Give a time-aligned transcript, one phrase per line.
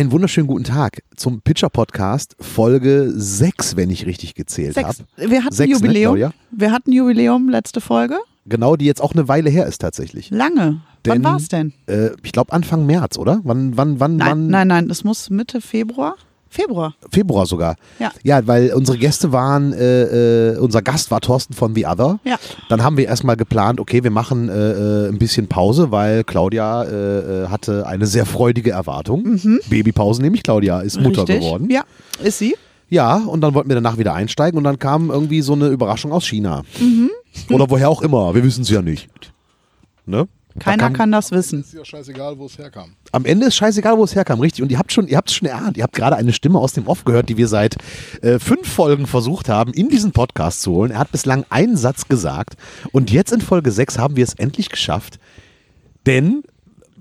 [0.00, 4.96] Einen wunderschönen guten Tag zum Pitcher Podcast Folge 6, wenn ich richtig gezählt habe.
[5.18, 6.16] Wir hatten Sechs, ne, Jubiläum.
[6.16, 6.32] Claudia?
[6.50, 8.16] Wir hatten Jubiläum letzte Folge.
[8.46, 10.30] Genau, die jetzt auch eine Weile her ist tatsächlich.
[10.30, 10.80] Lange.
[11.04, 11.74] Denn- Wann war's denn?
[11.84, 13.42] Äh, ich glaube Anfang März, oder?
[13.44, 14.46] Wann, wann, wann, Nein, wann?
[14.46, 14.88] nein, nein.
[14.88, 16.14] Es muss Mitte Februar.
[16.52, 16.94] Februar.
[17.12, 17.76] Februar sogar.
[18.00, 18.10] Ja.
[18.24, 22.18] Ja, weil unsere Gäste waren, äh, äh, unser Gast war Thorsten von The Other.
[22.24, 22.38] Ja.
[22.68, 26.82] Dann haben wir erstmal geplant, okay, wir machen äh, äh, ein bisschen Pause, weil Claudia
[26.82, 29.40] äh, äh, hatte eine sehr freudige Erwartung.
[29.70, 31.26] Babypause nämlich, Claudia ist Mutter Mhm.
[31.26, 31.40] Richtig.
[31.40, 31.70] geworden.
[31.70, 31.84] Ja,
[32.22, 32.56] ist sie.
[32.88, 36.12] Ja, und dann wollten wir danach wieder einsteigen und dann kam irgendwie so eine Überraschung
[36.12, 36.64] aus China.
[36.80, 37.10] Mhm.
[37.50, 39.08] Oder woher auch immer, wir wissen es ja nicht.
[40.06, 40.26] Ne?
[40.58, 41.60] Keiner kam- kann das wissen.
[41.60, 42.94] Ist ja scheißegal, wo es herkam.
[43.12, 44.62] Am Ende ist scheißegal, wo es herkam, richtig.
[44.62, 45.76] Und ihr habt schon, ihr habt es schon erahnt.
[45.76, 47.76] Ihr habt gerade eine Stimme aus dem Off gehört, die wir seit
[48.22, 50.90] äh, fünf Folgen versucht haben, in diesen Podcast zu holen.
[50.90, 52.54] Er hat bislang einen Satz gesagt.
[52.92, 55.18] Und jetzt in Folge 6 haben wir es endlich geschafft.
[56.06, 56.42] Denn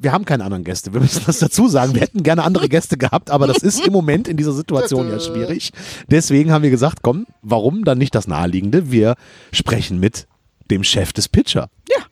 [0.01, 0.93] wir haben keine anderen Gäste.
[0.93, 1.93] Wir müssen das dazu sagen.
[1.93, 5.19] Wir hätten gerne andere Gäste gehabt, aber das ist im Moment in dieser Situation ja
[5.19, 5.71] schwierig.
[6.09, 8.91] Deswegen haben wir gesagt, komm, warum dann nicht das Naheliegende?
[8.91, 9.15] Wir
[9.51, 10.27] sprechen mit
[10.71, 11.69] dem Chef des Pitcher.
[11.89, 12.05] Ja.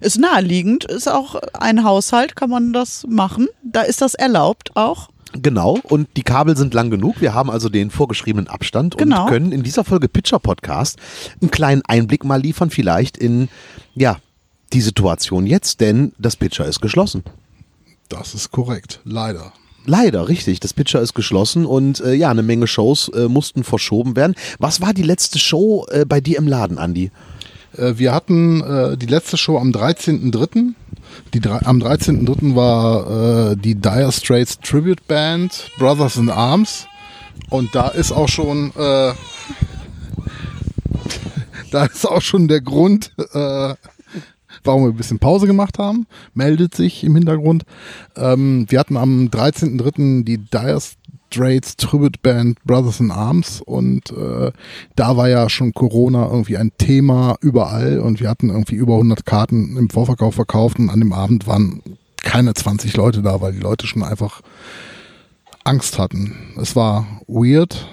[0.00, 3.48] Ist naheliegend, ist auch ein Haushalt, kann man das machen.
[3.62, 5.08] Da ist das erlaubt auch.
[5.32, 7.20] Genau, und die Kabel sind lang genug.
[7.20, 9.24] Wir haben also den vorgeschriebenen Abstand Genau.
[9.24, 10.98] und können in dieser Folge Pitcher Podcast
[11.42, 13.48] einen kleinen Einblick mal liefern, vielleicht in
[13.94, 14.18] ja,
[14.72, 17.22] die Situation jetzt, denn das Pitcher ist geschlossen.
[18.08, 19.00] Das ist korrekt.
[19.04, 19.52] Leider.
[19.84, 20.60] Leider, richtig.
[20.60, 24.34] Das Pitcher ist geschlossen und äh, ja, eine Menge Shows äh, mussten verschoben werden.
[24.58, 27.10] Was war die letzte Show äh, bei dir im Laden, Andi?
[27.78, 30.72] Äh, wir hatten äh, die letzte Show am 13.03.
[31.34, 32.54] Die drei- Am 13.03.
[32.54, 36.86] war äh, die Dire Straits Tribute Band Brothers in Arms.
[37.50, 39.12] Und da ist auch schon, äh,
[41.70, 43.74] da ist auch schon der Grund, äh,
[44.64, 47.64] warum wir ein bisschen Pause gemacht haben, meldet sich im Hintergrund.
[48.16, 50.24] Ähm, wir hatten am 13.03.
[50.24, 50.96] die Dire Straits
[51.76, 54.52] Tribute Band Brothers in Arms und äh,
[54.94, 59.24] da war ja schon Corona irgendwie ein Thema überall und wir hatten irgendwie über 100
[59.26, 61.82] Karten im Vorverkauf verkauft und an dem Abend waren
[62.22, 64.40] keine 20 Leute da, weil die Leute schon einfach
[65.64, 66.34] Angst hatten.
[66.60, 67.88] Es war weird.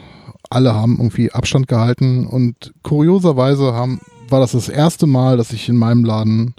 [0.50, 5.70] Alle haben irgendwie Abstand gehalten und kurioserweise haben, war das das erste Mal, dass ich
[5.70, 6.54] in meinem Laden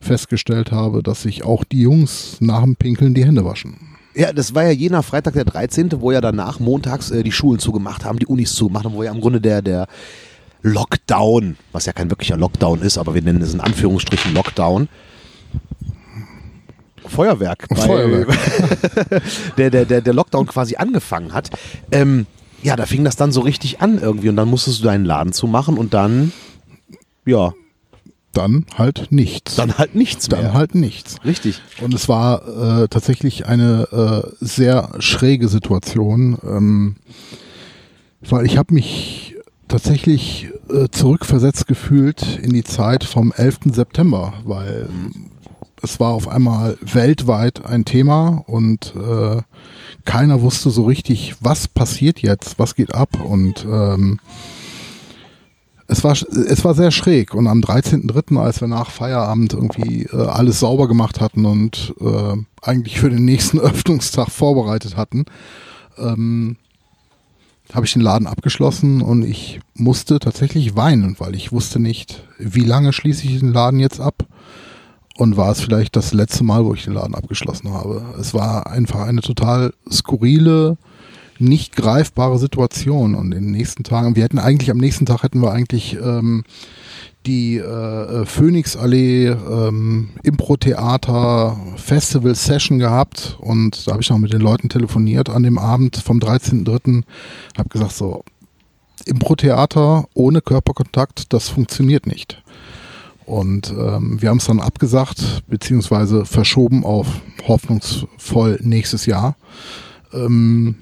[0.00, 3.85] festgestellt habe, dass sich auch die Jungs nach dem Pinkeln die Hände waschen.
[4.16, 7.58] Ja, das war ja jener Freitag der 13., wo ja danach montags äh, die Schulen
[7.58, 9.86] zugemacht haben, die Unis zugemacht haben, wo ja im Grunde der, der
[10.62, 14.88] Lockdown, was ja kein wirklicher Lockdown ist, aber wir nennen es in Anführungsstrichen Lockdown.
[17.06, 17.68] Feuerwerk.
[17.68, 18.38] bei- Feuerwerk.
[19.58, 21.50] der, der, der, der Lockdown quasi angefangen hat.
[21.92, 22.26] Ähm,
[22.62, 25.32] ja, da fing das dann so richtig an irgendwie und dann musstest du deinen Laden
[25.32, 26.32] zumachen und dann,
[27.24, 27.52] ja,
[28.36, 29.56] Dann halt nichts.
[29.56, 30.54] dann halt nichts Dann mehr.
[30.54, 31.16] halt nichts.
[31.24, 31.60] Richtig.
[31.80, 33.88] Und es war äh, tatsächlich eine
[34.30, 36.96] äh, sehr schräge Situation, ähm,
[38.28, 39.34] weil ich habe mich
[39.68, 43.58] tatsächlich äh, zurückversetzt gefühlt in die Zeit vom 11.
[43.72, 44.88] September, weil
[45.82, 49.42] es war auf einmal weltweit ein Thema und äh,
[50.04, 54.18] keiner wusste so richtig, was passiert jetzt, was geht ab und ähm,
[55.88, 60.26] es war, es war sehr schräg und am 13.03., als wir nach Feierabend irgendwie äh,
[60.26, 65.26] alles sauber gemacht hatten und äh, eigentlich für den nächsten Öffnungstag vorbereitet hatten,
[65.98, 66.56] ähm,
[67.72, 72.64] habe ich den Laden abgeschlossen und ich musste tatsächlich weinen, weil ich wusste nicht, wie
[72.64, 74.24] lange schließe ich den Laden jetzt ab
[75.16, 78.04] und war es vielleicht das letzte Mal, wo ich den Laden abgeschlossen habe.
[78.20, 80.76] Es war einfach eine total skurrile,
[81.38, 85.40] nicht greifbare Situation und in den nächsten Tagen, wir hätten eigentlich am nächsten Tag hätten
[85.40, 86.44] wir eigentlich ähm,
[87.26, 94.40] die äh, Phoenixallee ähm, Impro-Theater Festival Session gehabt und da habe ich noch mit den
[94.40, 97.02] Leuten telefoniert an dem Abend vom 13.03.
[97.58, 98.24] habe gesagt so
[99.04, 102.42] Impro-Theater ohne Körperkontakt, das funktioniert nicht.
[103.24, 107.08] Und ähm, wir haben es dann abgesagt, beziehungsweise verschoben auf
[107.46, 109.36] hoffnungsvoll nächstes Jahr.
[110.12, 110.76] Ähm,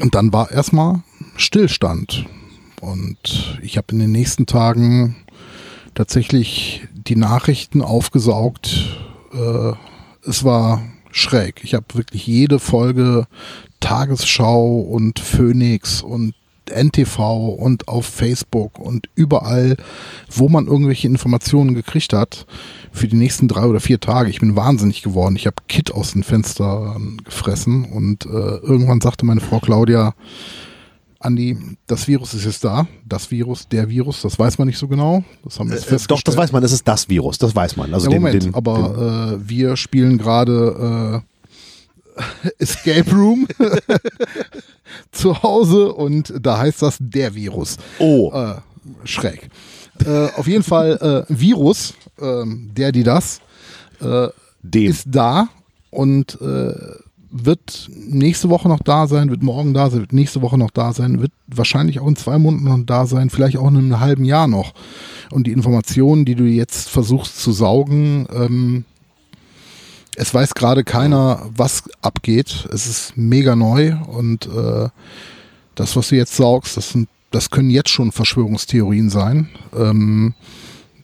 [0.00, 1.02] und dann war erstmal
[1.36, 2.26] Stillstand.
[2.80, 5.16] Und ich habe in den nächsten Tagen
[5.94, 8.98] tatsächlich die Nachrichten aufgesaugt.
[9.32, 9.72] Äh,
[10.26, 11.60] es war schräg.
[11.62, 13.26] Ich habe wirklich jede Folge
[13.80, 16.34] Tagesschau und Phoenix und
[16.70, 19.76] NTV und auf Facebook und überall,
[20.30, 22.46] wo man irgendwelche Informationen gekriegt hat,
[22.92, 24.30] für die nächsten drei oder vier Tage.
[24.30, 25.36] Ich bin wahnsinnig geworden.
[25.36, 30.14] Ich habe Kit aus den Fenstern gefressen und äh, irgendwann sagte meine Frau Claudia,
[31.24, 31.56] Andi,
[31.86, 32.86] das Virus ist jetzt da.
[33.06, 35.24] Das Virus, der Virus, das weiß man nicht so genau.
[35.42, 37.76] Das haben wir jetzt Äh, doch, das weiß man, das ist das Virus, das weiß
[37.76, 37.94] man.
[37.94, 41.22] Also ja, den, Moment, den, den, aber äh, wir spielen gerade
[42.58, 43.46] Escape Room
[45.12, 47.76] zu Hause und da heißt das der Virus.
[47.98, 48.30] Oh.
[48.32, 48.56] Äh,
[49.04, 49.48] schräg.
[50.04, 53.40] Äh, auf jeden Fall äh, Virus, ähm, der, die das,
[54.00, 54.28] äh,
[54.72, 55.48] ist da
[55.90, 56.74] und äh,
[57.36, 60.92] wird nächste Woche noch da sein, wird morgen da sein, wird nächste Woche noch da
[60.92, 64.24] sein, wird wahrscheinlich auch in zwei Monaten noch da sein, vielleicht auch in einem halben
[64.24, 64.72] Jahr noch.
[65.32, 68.84] Und die Informationen, die du jetzt versuchst zu saugen, ähm,
[70.16, 72.68] es weiß gerade keiner, was abgeht.
[72.72, 74.88] Es ist mega neu und äh,
[75.74, 79.48] das, was du jetzt saugst, das, sind, das können jetzt schon Verschwörungstheorien sein.
[79.76, 80.34] Ähm,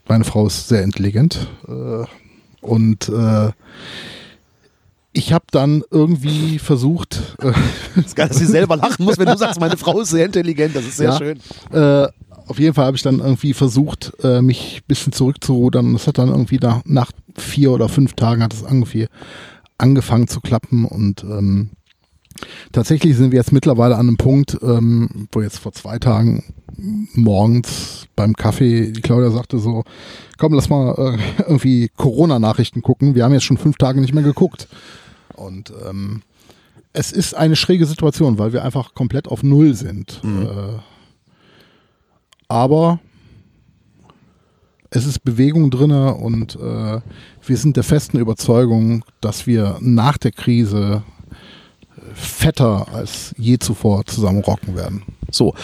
[0.08, 2.04] meine Frau ist sehr intelligent äh,
[2.60, 3.50] und äh,
[5.12, 7.52] ich habe dann irgendwie versucht, äh,
[8.00, 10.76] ist geil, dass sie selber lachen muss, wenn du sagst, meine Frau ist sehr intelligent.
[10.76, 11.18] Das ist sehr Ja.
[11.18, 11.40] schön.
[11.72, 12.06] äh,
[12.50, 15.86] auf jeden Fall habe ich dann irgendwie versucht, äh, mich ein bisschen zurückzurudern.
[15.86, 19.06] Und das hat dann irgendwie nach, nach vier oder fünf Tagen hat es irgendwie
[19.78, 20.84] angefangen zu klappen.
[20.84, 21.70] Und ähm,
[22.72, 26.42] tatsächlich sind wir jetzt mittlerweile an einem Punkt, ähm, wo jetzt vor zwei Tagen
[27.14, 29.84] morgens beim Kaffee die Claudia sagte so,
[30.36, 33.14] komm, lass mal äh, irgendwie Corona-Nachrichten gucken.
[33.14, 34.66] Wir haben jetzt schon fünf Tage nicht mehr geguckt.
[35.36, 36.22] Und ähm,
[36.92, 40.20] es ist eine schräge Situation, weil wir einfach komplett auf Null sind.
[40.24, 40.80] Äh,
[42.50, 42.98] aber
[44.90, 47.00] es ist Bewegung drinne und äh,
[47.46, 51.04] wir sind der festen Überzeugung, dass wir nach der Krise
[51.96, 55.02] äh, fetter als je zuvor zusammen rocken werden.
[55.30, 55.54] So.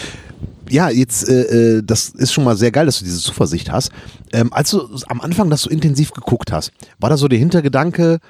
[0.69, 3.91] Ja, jetzt, äh, äh, das ist schon mal sehr geil, dass du diese Zuversicht hast.
[4.33, 8.21] Ähm, als du am Anfang das so intensiv geguckt hast, war da so der Hintergedanke,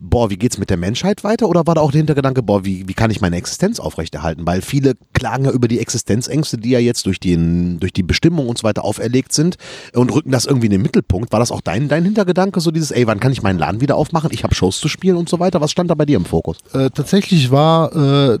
[0.00, 1.48] boah, wie geht's mit der Menschheit weiter?
[1.48, 4.46] Oder war da auch der Hintergedanke, boah, wie, wie kann ich meine Existenz aufrechterhalten?
[4.46, 8.48] Weil viele klagen ja über die Existenzängste, die ja jetzt durch, den, durch die Bestimmung
[8.48, 9.56] und so weiter auferlegt sind
[9.92, 11.32] und rücken das irgendwie in den Mittelpunkt.
[11.32, 13.96] War das auch dein, dein Hintergedanke, so dieses, ey, wann kann ich meinen Laden wieder
[13.96, 14.30] aufmachen?
[14.32, 15.60] Ich habe Shows zu spielen und so weiter.
[15.60, 16.58] Was stand da bei dir im Fokus?
[16.72, 18.38] Äh, tatsächlich war äh,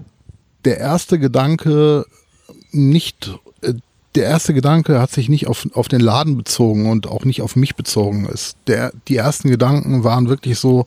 [0.64, 2.04] der erste Gedanke
[2.72, 3.38] nicht,
[4.14, 7.56] der erste Gedanke hat sich nicht auf, auf den Laden bezogen und auch nicht auf
[7.56, 8.28] mich bezogen.
[8.32, 10.86] Es, der, die ersten Gedanken waren wirklich so,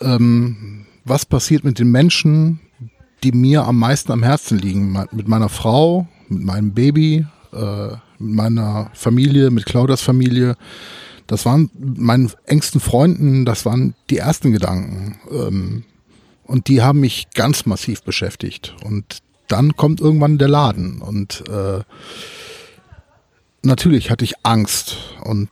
[0.00, 2.60] ähm, was passiert mit den Menschen,
[3.22, 4.96] die mir am meisten am Herzen liegen?
[5.12, 7.88] Mit meiner Frau, mit meinem Baby, äh,
[8.18, 10.56] mit meiner Familie, mit Claudias Familie.
[11.28, 15.16] Das waren meinen engsten Freunden, das waren die ersten Gedanken.
[15.30, 15.84] Ähm,
[16.44, 18.74] und die haben mich ganz massiv beschäftigt.
[18.84, 21.00] Und dann kommt irgendwann der Laden.
[21.00, 21.80] Und äh,
[23.62, 24.96] natürlich hatte ich Angst.
[25.22, 25.48] Und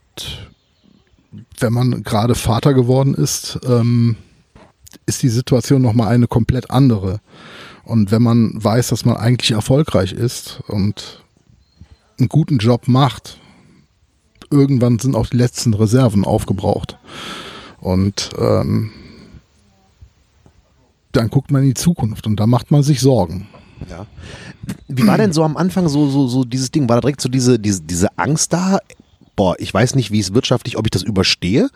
[1.59, 4.17] wenn man gerade Vater geworden ist, ähm,
[5.05, 7.19] ist die Situation nochmal eine komplett andere.
[7.83, 11.23] Und wenn man weiß, dass man eigentlich erfolgreich ist und
[12.17, 13.39] einen guten Job macht,
[14.49, 16.97] irgendwann sind auch die letzten Reserven aufgebraucht.
[17.79, 18.91] Und ähm,
[21.11, 23.47] dann guckt man in die Zukunft und da macht man sich Sorgen.
[23.89, 24.05] Ja.
[24.87, 26.87] Wie war denn so am Anfang so, so, so dieses Ding?
[26.89, 28.79] War da direkt so diese, diese, diese Angst da?
[29.35, 31.69] Boah, ich weiß nicht, wie es wirtschaftlich, ob ich das überstehe?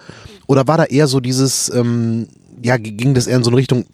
[0.48, 2.28] Oder war da eher so dieses, ähm,
[2.62, 3.86] ja, ging das eher in so eine Richtung,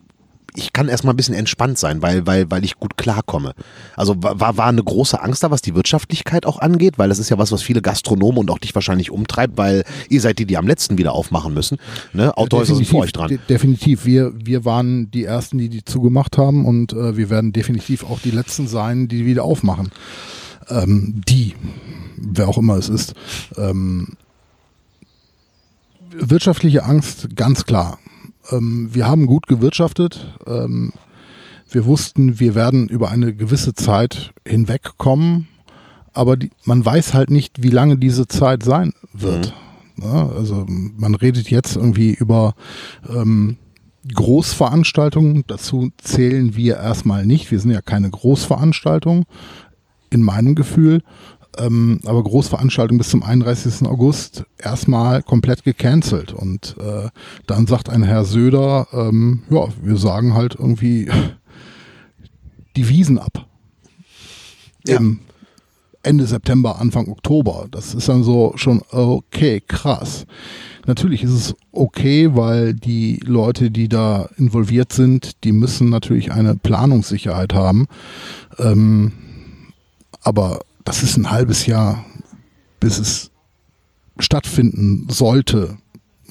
[0.55, 3.53] ich kann erstmal ein bisschen entspannt sein, weil, weil, weil ich gut klarkomme.
[3.95, 7.19] Also wa- war, war eine große Angst da, was die Wirtschaftlichkeit auch angeht, weil das
[7.19, 10.45] ist ja was, was viele Gastronomen und auch dich wahrscheinlich umtreibt, weil ihr seid die,
[10.45, 11.77] die am letzten wieder aufmachen müssen.
[12.13, 12.35] Ne?
[12.37, 13.29] Autohäuser sind vor euch dran.
[13.29, 14.05] de- definitiv.
[14.05, 18.19] Wir, wir waren die Ersten, die die zugemacht haben und äh, wir werden definitiv auch
[18.19, 19.91] die Letzten sein, die wieder aufmachen.
[20.69, 21.53] Ähm, die,
[22.17, 23.13] wer auch immer es ist.
[23.57, 24.13] Ähm,
[26.11, 27.99] wirtschaftliche Angst, ganz klar.
[28.51, 30.37] Ähm, wir haben gut gewirtschaftet.
[30.45, 30.93] Ähm,
[31.69, 35.47] wir wussten, wir werden über eine gewisse Zeit hinwegkommen,
[36.13, 39.53] aber die, man weiß halt nicht, wie lange diese Zeit sein wird.
[40.01, 42.53] Ja, also man redet jetzt irgendwie über
[43.09, 43.57] ähm,
[44.13, 45.43] Großveranstaltungen.
[45.47, 47.49] Dazu zählen wir erstmal nicht.
[47.51, 49.25] Wir sind ja keine Großveranstaltung
[50.09, 51.01] in meinem Gefühl.
[51.57, 53.87] Ähm, aber Großveranstaltung bis zum 31.
[53.87, 56.33] August erstmal komplett gecancelt.
[56.33, 57.09] Und äh,
[57.47, 61.09] dann sagt ein Herr Söder, ähm, ja, wir sagen halt irgendwie
[62.75, 63.47] die Wiesen ab.
[64.87, 64.97] Ja.
[64.97, 65.19] Im
[66.03, 67.67] Ende September, Anfang Oktober.
[67.71, 70.25] Das ist dann so schon okay, krass.
[70.85, 76.55] Natürlich ist es okay, weil die Leute, die da involviert sind, die müssen natürlich eine
[76.55, 77.87] Planungssicherheit haben.
[78.59, 79.13] Ähm,
[80.21, 82.05] aber das ist ein halbes Jahr,
[82.79, 83.31] bis es
[84.17, 85.77] stattfinden sollte.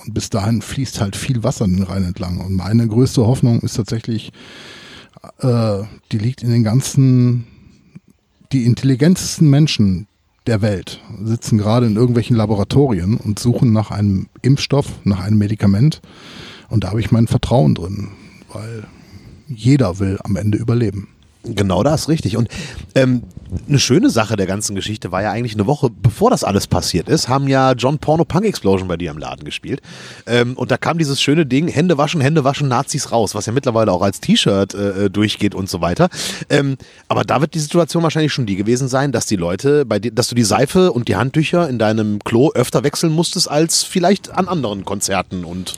[0.04, 2.40] Und bis dahin fließt halt viel Wasser den Rhein entlang.
[2.40, 4.32] Und meine größte Hoffnung ist tatsächlich,
[5.40, 5.82] äh,
[6.12, 7.46] die liegt in den ganzen,
[8.52, 10.06] die intelligentesten Menschen
[10.46, 16.02] der Welt sitzen gerade in irgendwelchen Laboratorien und suchen nach einem Impfstoff, nach einem Medikament.
[16.68, 18.08] Und da habe ich mein Vertrauen drin,
[18.52, 18.86] weil
[19.48, 21.08] jeder will am Ende überleben.
[21.44, 22.36] Genau das, richtig.
[22.36, 22.48] Und
[22.94, 23.22] ähm,
[23.68, 27.08] eine schöne Sache der ganzen Geschichte war ja eigentlich eine Woche, bevor das alles passiert
[27.08, 29.82] ist, haben ja John Porno Punk Explosion bei dir im Laden gespielt.
[30.26, 33.52] Ähm, und da kam dieses schöne Ding, Hände waschen, Hände waschen, Nazis raus, was ja
[33.52, 36.08] mittlerweile auch als T-Shirt äh, durchgeht und so weiter.
[36.48, 36.76] Ähm,
[37.08, 40.12] aber da wird die Situation wahrscheinlich schon die gewesen sein, dass die Leute, bei dir,
[40.12, 44.30] dass du die Seife und die Handtücher in deinem Klo öfter wechseln musstest als vielleicht
[44.30, 45.76] an anderen Konzerten und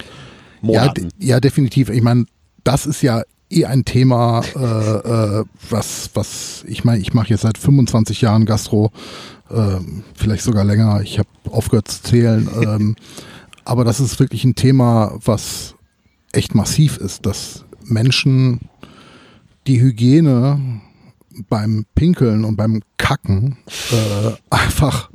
[0.61, 1.09] Monaten.
[1.19, 1.91] Ja, ja definitiv.
[1.91, 2.27] Ich meine,
[2.65, 7.43] das ist ja eh ein Thema, äh, äh, was, was, ich meine, ich mache jetzt
[7.43, 8.91] seit 25 Jahren Gastro,
[9.51, 9.79] äh,
[10.15, 12.97] vielleicht sogar länger, ich habe aufgehört zu zählen, ähm,
[13.65, 15.75] aber das ist wirklich ein Thema, was
[16.33, 18.61] echt massiv ist, dass Menschen
[19.67, 20.81] die Hygiene
[21.49, 23.59] beim Pinkeln und beim Kacken
[23.93, 25.11] äh, einfach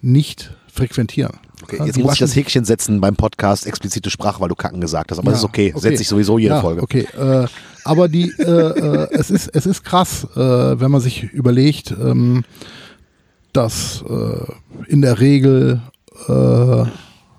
[0.00, 1.38] nicht frequentieren.
[1.64, 5.10] Okay, jetzt muss ich das Häkchen setzen beim Podcast explizite Sprache, weil du Kacken gesagt
[5.10, 5.18] hast.
[5.18, 5.72] Aber ja, das ist okay.
[5.74, 5.80] okay.
[5.80, 6.82] Setze ich sowieso jede ja, Folge.
[6.82, 7.46] Okay, äh,
[7.84, 12.44] aber die, äh, äh, es ist es ist krass, äh, wenn man sich überlegt, ähm,
[13.54, 15.80] dass äh, in der Regel
[16.28, 16.84] äh,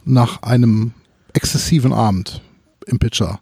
[0.06, 0.94] nach einem
[1.34, 2.42] exzessiven Abend
[2.88, 3.40] im Pitcher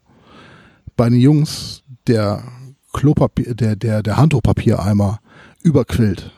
[0.98, 2.44] bei den Jungs der
[2.92, 5.20] Klopapier, der der der Handtuchpapiereimer
[5.62, 6.32] überquillt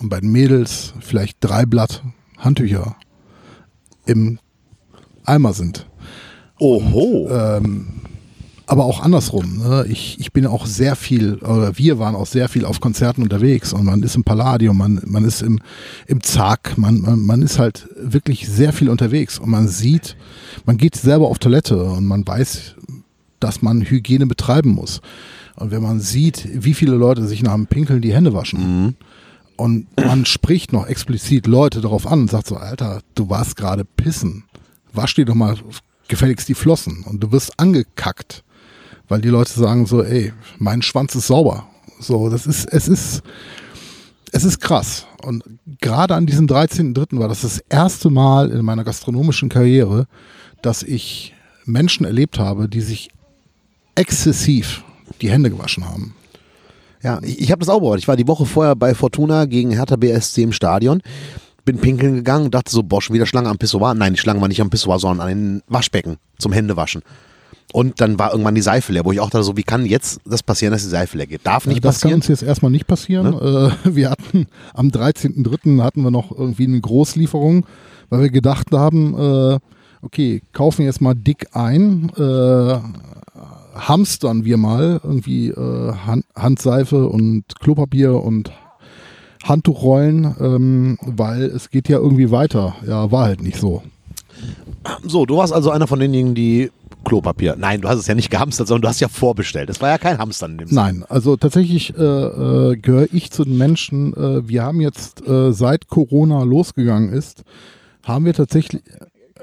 [0.00, 2.02] und bei den Mädels vielleicht drei Blatt
[2.36, 2.96] Handtücher
[4.06, 4.38] im
[5.24, 5.86] Eimer sind.
[6.58, 7.28] Oho.
[7.30, 7.86] Ähm,
[8.66, 9.58] aber auch andersrum.
[9.58, 9.86] Ne?
[9.88, 13.72] Ich, ich bin auch sehr viel, oder wir waren auch sehr viel auf Konzerten unterwegs
[13.72, 15.60] und man ist im Palladium, man, man ist im,
[16.06, 20.16] im Zag, man, man, man ist halt wirklich sehr viel unterwegs und man sieht,
[20.64, 22.74] man geht selber auf Toilette und man weiß,
[23.38, 25.00] dass man Hygiene betreiben muss.
[25.54, 28.94] Und wenn man sieht, wie viele Leute sich nach dem Pinkeln die Hände waschen, mhm.
[29.56, 33.84] Und man spricht noch explizit Leute darauf an und sagt so, Alter, du warst gerade
[33.84, 34.44] pissen.
[34.92, 35.56] Wasch dir doch mal
[36.08, 37.04] gefälligst die Flossen.
[37.04, 38.44] Und du wirst angekackt,
[39.08, 41.66] weil die Leute sagen so, ey, mein Schwanz ist sauber.
[41.98, 43.22] So, das ist, es ist,
[44.32, 45.06] es ist krass.
[45.22, 45.42] Und
[45.80, 47.18] gerade an diesem 13.3.
[47.18, 50.06] war das das erste Mal in meiner gastronomischen Karriere,
[50.62, 51.34] dass ich
[51.64, 53.10] Menschen erlebt habe, die sich
[53.94, 54.84] exzessiv
[55.20, 56.14] die Hände gewaschen haben.
[57.06, 58.02] Ja, ich, ich habe das auch beobachtet.
[58.02, 61.02] Ich war die Woche vorher bei Fortuna gegen Hertha BSC im Stadion.
[61.64, 63.94] Bin pinkeln gegangen, dachte so, boah, schon wieder Schlange am Pissoir.
[63.94, 67.02] Nein, die Schlange war nicht am Pissoir, sondern an den Waschbecken zum Händewaschen.
[67.72, 70.18] Und dann war irgendwann die Seife leer, wo ich auch dachte, so, wie kann jetzt
[70.24, 71.46] das passieren, dass die Seife leer geht?
[71.46, 72.18] Darf nicht das passieren.
[72.18, 73.30] Das kann uns jetzt erstmal nicht passieren.
[73.30, 73.72] Ne?
[73.84, 75.82] Äh, wir hatten am 13.03.
[75.82, 77.66] hatten wir noch irgendwie eine Großlieferung,
[78.10, 79.58] weil wir gedacht haben, äh,
[80.02, 82.78] okay, kaufen jetzt mal dick ein, äh,
[83.76, 88.50] hamstern wir mal irgendwie äh, Hand, Handseife und Klopapier und
[89.44, 92.76] Handtuchrollen, ähm, weil es geht ja irgendwie weiter.
[92.86, 93.82] Ja, war halt nicht so.
[95.04, 96.70] So, du warst also einer von denjenigen, die
[97.04, 97.54] Klopapier.
[97.56, 99.68] Nein, du hast es ja nicht gehamstert, sondern du hast ja vorbestellt.
[99.68, 100.80] Das war ja kein Hamstern in dem Sinne.
[100.80, 105.52] Nein, also tatsächlich äh, äh, gehöre ich zu den Menschen, äh, wir haben jetzt äh,
[105.52, 107.44] seit Corona losgegangen ist,
[108.02, 108.82] haben wir tatsächlich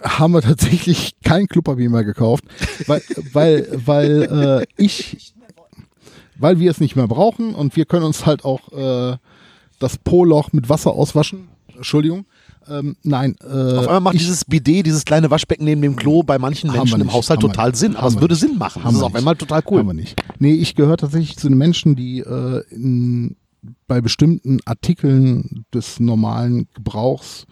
[0.04, 2.44] haben wir tatsächlich kein Klopapier mehr gekauft,
[2.88, 4.22] weil, weil, weil
[4.62, 5.34] äh, ich,
[6.38, 9.18] weil wir es nicht mehr brauchen und wir können uns halt auch äh,
[9.80, 11.50] das Po-Loch mit Wasser auswaschen.
[11.76, 12.26] Entschuldigung.
[12.70, 13.36] Ähm, nein.
[13.44, 16.72] Äh, auf einmal macht ich, dieses Bidet, dieses kleine Waschbecken neben dem Klo bei manchen
[16.72, 17.96] Menschen im Haushalt total wir, Sinn.
[17.96, 18.42] Aber es würde nicht.
[18.42, 18.82] Sinn machen.
[18.84, 19.80] Das ist auf einmal total cool.
[19.80, 20.22] Haben wir nicht.
[20.40, 23.36] Nee, ich gehöre tatsächlich zu den Menschen, die äh, in,
[23.88, 27.46] bei bestimmten Artikeln des normalen Gebrauchs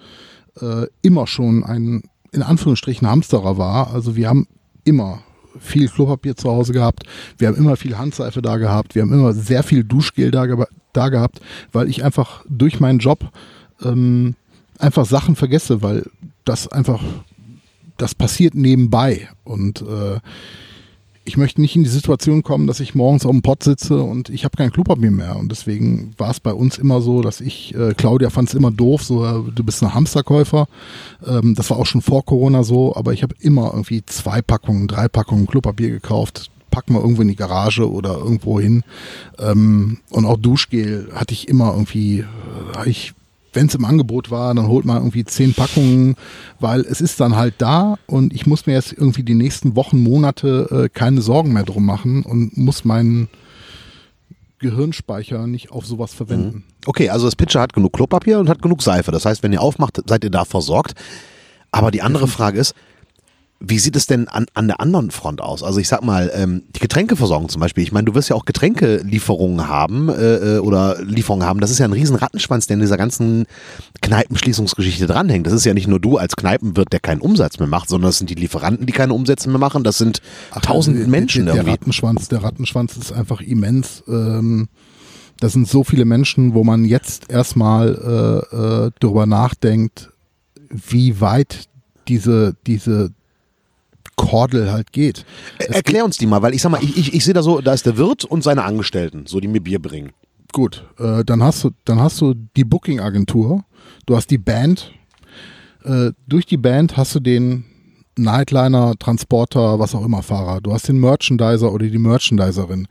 [0.60, 3.94] äh, immer schon einen in Anführungsstrichen Hamsterer war.
[3.94, 4.48] Also wir haben
[4.84, 5.22] immer
[5.60, 7.04] viel Klopapier zu Hause gehabt,
[7.38, 10.48] wir haben immer viel Handseife da gehabt, wir haben immer sehr viel Duschgel da,
[10.94, 13.30] da gehabt, weil ich einfach durch meinen Job
[13.84, 14.36] ähm,
[14.80, 16.06] einfach Sachen vergesse, weil
[16.46, 17.04] das einfach,
[17.98, 19.28] das passiert nebenbei.
[19.44, 20.20] Und äh,
[21.24, 24.30] ich möchte nicht in die Situation kommen, dass ich morgens auf dem Pott sitze und
[24.30, 25.38] ich habe kein Klopapier mehr.
[25.38, 28.72] Und deswegen war es bei uns immer so, dass ich, äh, Claudia fand es immer
[28.72, 30.68] doof, so äh, du bist ein Hamsterkäufer.
[31.26, 34.88] Ähm, das war auch schon vor Corona so, aber ich habe immer irgendwie zwei Packungen,
[34.88, 36.50] drei Packungen Klopapier gekauft.
[36.72, 38.84] Packen wir irgendwo in die Garage oder irgendwo hin.
[39.38, 43.14] Ähm, und auch Duschgel hatte ich immer irgendwie, äh, ich
[43.54, 46.16] wenn es im Angebot war, dann holt man irgendwie zehn Packungen,
[46.60, 50.02] weil es ist dann halt da und ich muss mir jetzt irgendwie die nächsten Wochen,
[50.02, 53.30] Monate äh, keine Sorgen mehr drum machen und muss meinen
[54.60, 56.58] Gehirnspeicher nicht auf sowas verwenden.
[56.58, 56.64] Mhm.
[56.86, 59.12] Okay, also das Pitcher hat genug Klopapier und hat genug Seife.
[59.12, 60.94] Das heißt, wenn ihr aufmacht, seid ihr da versorgt.
[61.72, 62.76] Aber die andere Frage ist,
[63.64, 65.62] wie sieht es denn an, an der anderen Front aus?
[65.62, 67.84] Also ich sag mal, ähm, die Getränkeversorgung zum Beispiel.
[67.84, 71.60] Ich meine, du wirst ja auch Getränkelieferungen haben äh, äh, oder Lieferungen haben.
[71.62, 73.46] Das ist ja ein riesen Rattenschwanz, der in dieser ganzen
[74.02, 75.46] Kneipenschließungsgeschichte dranhängt.
[75.46, 78.18] Das ist ja nicht nur du als Kneipenwirt, der keinen Umsatz mehr macht, sondern das
[78.18, 79.84] sind die Lieferanten, die keine Umsätze mehr machen.
[79.84, 80.22] Das sind
[80.64, 81.68] tausend der, Menschen der, der.
[81.68, 84.04] Rattenschwanz, der Rattenschwanz ist einfach immens.
[84.08, 84.70] Ähm,
[85.40, 90.10] das sind so viele Menschen, wo man jetzt erstmal äh, äh, darüber nachdenkt,
[90.70, 91.68] wie weit
[92.08, 93.12] diese, diese
[94.22, 95.26] Kordel halt geht.
[95.58, 97.60] Es Erklär uns die mal, weil ich sag mal, ich, ich, ich sehe da so,
[97.60, 100.12] da ist der Wirt und seine Angestellten, so die mir Bier bringen.
[100.54, 103.64] Gut, äh, dann hast du, dann hast du die Booking-Agentur,
[104.06, 104.92] du hast die Band.
[105.84, 107.66] Äh, durch die Band hast du den
[108.16, 110.62] Nightliner, Transporter, was auch immer Fahrer.
[110.62, 112.88] Du hast den Merchandiser oder die Merchandiserin.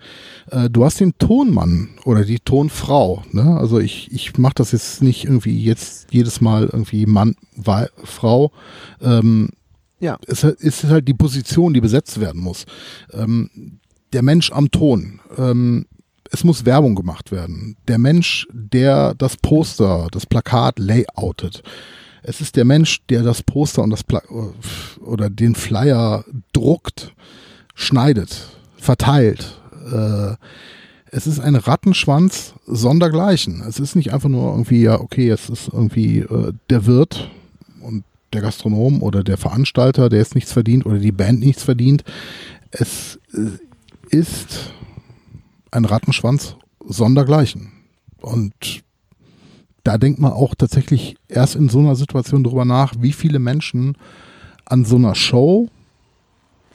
[0.51, 3.23] Äh, du hast den Tonmann oder die Tonfrau.
[3.31, 3.57] Ne?
[3.57, 7.37] Also ich, ich mache das jetzt nicht irgendwie jetzt jedes Mal irgendwie Mann,
[8.03, 8.51] Frau.
[9.01, 9.51] Ähm,
[10.01, 10.19] Ja.
[10.27, 12.65] es ist halt die Position, die besetzt werden muss.
[13.13, 13.81] Ähm,
[14.13, 15.21] der Mensch am Ton.
[15.37, 15.87] Ähm,
[16.33, 17.77] es muss Werbung gemacht werden.
[17.89, 21.63] Der Mensch, der das Poster, das Plakat layoutet.
[22.23, 24.23] Es ist der Mensch, der das Poster und das Pla
[25.01, 27.15] oder den Flyer druckt,
[27.75, 29.61] schneidet, verteilt.
[29.93, 30.35] Äh,
[31.13, 33.65] es ist ein Rattenschwanz sondergleichen.
[33.67, 37.31] Es ist nicht einfach nur irgendwie, ja, okay, es ist irgendwie äh, der Wirt
[38.33, 42.05] der Gastronom oder der Veranstalter, der jetzt nichts verdient oder die Band nichts verdient.
[42.71, 44.73] Es äh, ist
[45.71, 46.57] ein Rattenschwanz
[46.87, 47.73] sondergleichen.
[48.21, 48.83] Und
[49.85, 53.97] da denkt man auch tatsächlich erst in so einer Situation drüber nach, wie viele Menschen
[54.65, 55.69] an so einer Show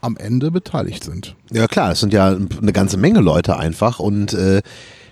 [0.01, 1.35] am Ende beteiligt sind.
[1.51, 4.61] Ja klar, es sind ja eine ganze Menge Leute einfach und äh,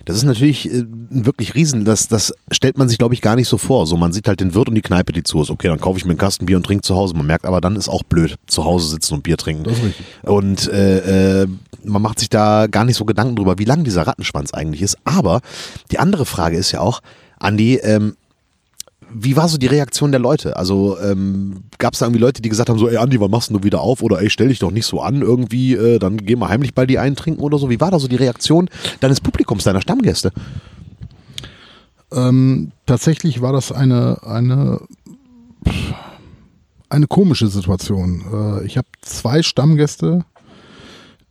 [0.04, 3.48] das ist natürlich äh, wirklich riesen, das, das stellt man sich glaube ich gar nicht
[3.48, 3.86] so vor.
[3.86, 5.50] So man sieht halt den Wirt und die Kneipe, die zu ist.
[5.50, 7.14] Okay, dann kaufe ich mir einen Kasten Bier und trinke zu Hause.
[7.14, 9.72] Man merkt aber dann ist auch blöd, zu Hause sitzen und Bier trinken.
[10.22, 11.48] Und äh, äh,
[11.84, 14.96] man macht sich da gar nicht so Gedanken drüber, wie lang dieser Rattenschwanz eigentlich ist.
[15.04, 15.40] Aber
[15.90, 17.00] die andere Frage ist ja auch,
[17.38, 18.16] Andi, ähm,
[19.16, 20.56] wie war so die Reaktion der Leute?
[20.56, 23.50] Also ähm, gab es da irgendwie Leute, die gesagt haben, so, ey Andi, wann machst
[23.50, 24.02] du wieder auf?
[24.02, 26.84] Oder ey, stell dich doch nicht so an irgendwie, äh, dann geh mal heimlich bei
[26.84, 27.70] dir eintrinken oder so.
[27.70, 28.68] Wie war da so die Reaktion
[29.00, 30.32] deines Publikums, deiner Stammgäste?
[32.12, 34.80] Ähm, tatsächlich war das eine, eine,
[36.88, 38.24] eine komische Situation.
[38.32, 40.24] Äh, ich habe zwei Stammgäste,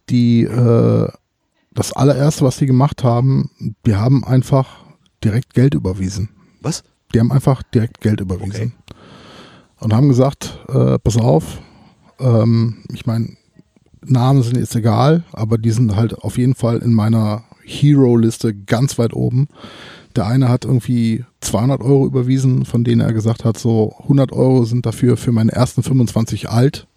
[0.10, 1.08] die äh,
[1.74, 3.50] das allererste, was sie gemacht haben,
[3.86, 4.86] die haben einfach
[5.24, 6.30] direkt Geld überwiesen.
[6.62, 6.84] Was?
[7.14, 8.74] Die haben einfach direkt Geld überwiesen.
[9.80, 11.60] Und haben gesagt, äh, pass auf,
[12.20, 13.30] ähm, ich meine,
[14.06, 18.98] Namen sind jetzt egal, aber die sind halt auf jeden Fall in meiner Hero-Liste ganz
[18.98, 19.48] weit oben.
[20.16, 24.66] Der eine hat irgendwie 200 Euro überwiesen, von denen er gesagt hat, so 100 Euro
[24.66, 26.88] sind dafür für meine ersten 25 alt,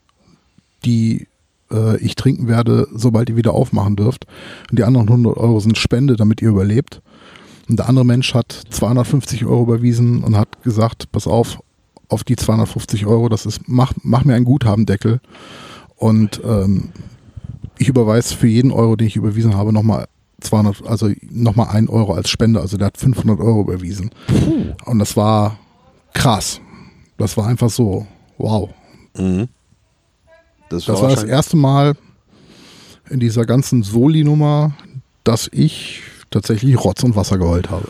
[0.85, 1.27] die
[1.71, 4.27] äh, ich trinken werde, sobald ihr wieder aufmachen dürft.
[4.71, 7.01] Und die anderen 100 Euro sind Spende, damit ihr überlebt.
[7.69, 11.59] Und der andere Mensch hat 250 Euro überwiesen und hat gesagt, pass auf,
[12.09, 15.21] auf die 250 Euro, das ist, mach, mach mir einen Guthabendeckel.
[15.97, 16.91] Und ähm,
[17.79, 20.07] ich überweise für jeden Euro, den ich überwiesen habe, nochmal
[20.41, 22.61] 200, also nochmal ein Euro als Spende.
[22.61, 24.11] Also der hat 500 Euro überwiesen.
[24.85, 25.59] Und das war
[26.13, 26.61] krass.
[27.17, 28.07] Das war einfach so,
[28.39, 28.71] wow.
[29.19, 29.49] Mhm.
[30.69, 31.95] Das war das wahrscheinlich- erste Mal
[33.09, 34.73] in dieser ganzen Soli-Nummer,
[35.25, 36.03] dass ich
[36.37, 37.89] tatsächlich Rotz und Wasser geheult habe.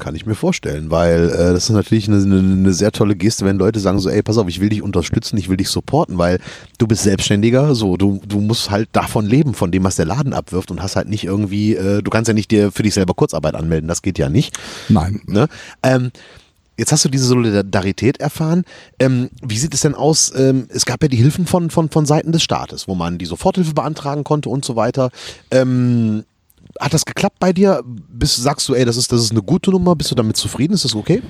[0.00, 3.44] Kann ich mir vorstellen, weil äh, das ist natürlich eine, eine, eine sehr tolle Geste,
[3.44, 6.18] wenn Leute sagen so, ey, pass auf, ich will dich unterstützen, ich will dich supporten,
[6.18, 6.40] weil
[6.78, 10.32] du bist Selbstständiger, so, du, du musst halt davon leben, von dem, was der Laden
[10.32, 13.14] abwirft und hast halt nicht irgendwie, äh, du kannst ja nicht dir für dich selber
[13.14, 14.58] Kurzarbeit anmelden, das geht ja nicht.
[14.88, 15.20] Nein.
[15.26, 15.46] Ne?
[15.84, 16.10] Ähm,
[16.76, 18.64] Jetzt hast du diese Solidarität erfahren.
[18.98, 20.32] Ähm, wie sieht es denn aus?
[20.36, 23.26] Ähm, es gab ja die Hilfen von, von, von Seiten des Staates, wo man die
[23.26, 25.10] Soforthilfe beantragen konnte und so weiter.
[25.52, 26.24] Ähm,
[26.80, 27.82] hat das geklappt bei dir?
[27.84, 29.94] Bist, sagst du, ey, das ist, das ist eine gute Nummer?
[29.96, 30.74] Bist du damit zufrieden?
[30.74, 31.22] Ist das okay?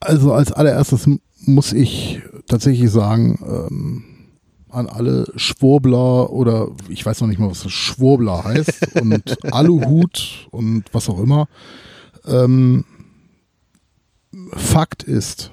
[0.00, 1.08] Also als allererstes
[1.44, 4.04] muss ich tatsächlich sagen, ähm,
[4.72, 10.48] an alle Schwurbler oder ich weiß noch nicht mal, was das Schwurbler heißt und Aluhut
[10.50, 11.46] und was auch immer.
[12.26, 12.84] Ähm,
[14.52, 15.50] Fakt ist,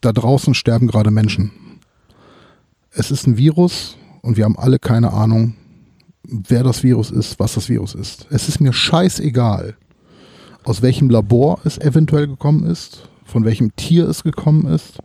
[0.00, 1.50] da draußen sterben gerade Menschen.
[2.90, 5.54] Es ist ein Virus und wir haben alle keine Ahnung,
[6.28, 8.26] wer das Virus ist, was das Virus ist.
[8.30, 9.76] Es ist mir scheißegal,
[10.64, 14.98] aus welchem Labor es eventuell gekommen ist, von welchem Tier es gekommen ist.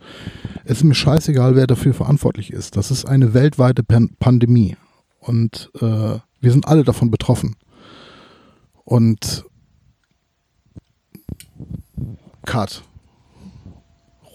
[0.64, 2.76] Es ist mir scheißegal, wer dafür verantwortlich ist.
[2.76, 4.76] Das ist eine weltweite Pan Pandemie
[5.20, 7.56] und äh, wir sind alle davon betroffen.
[8.84, 9.44] Und
[12.44, 12.82] Cut.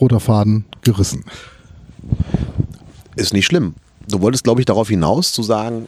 [0.01, 1.25] Roter Faden gerissen.
[3.15, 3.75] Ist nicht schlimm.
[4.07, 5.87] du wolltest, glaube ich, darauf hinaus zu sagen,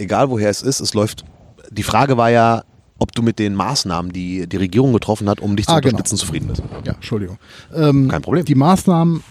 [0.00, 1.24] egal woher es ist, es läuft.
[1.70, 2.64] Die Frage war ja,
[2.98, 5.96] ob du mit den Maßnahmen, die die Regierung getroffen hat, um dich zu Ah, genau.
[5.96, 6.62] unterstützen, zufrieden bist.
[6.84, 7.38] Ja, Entschuldigung.
[7.74, 8.44] Ähm, Kein Problem.
[8.44, 9.22] Die Maßnahmen,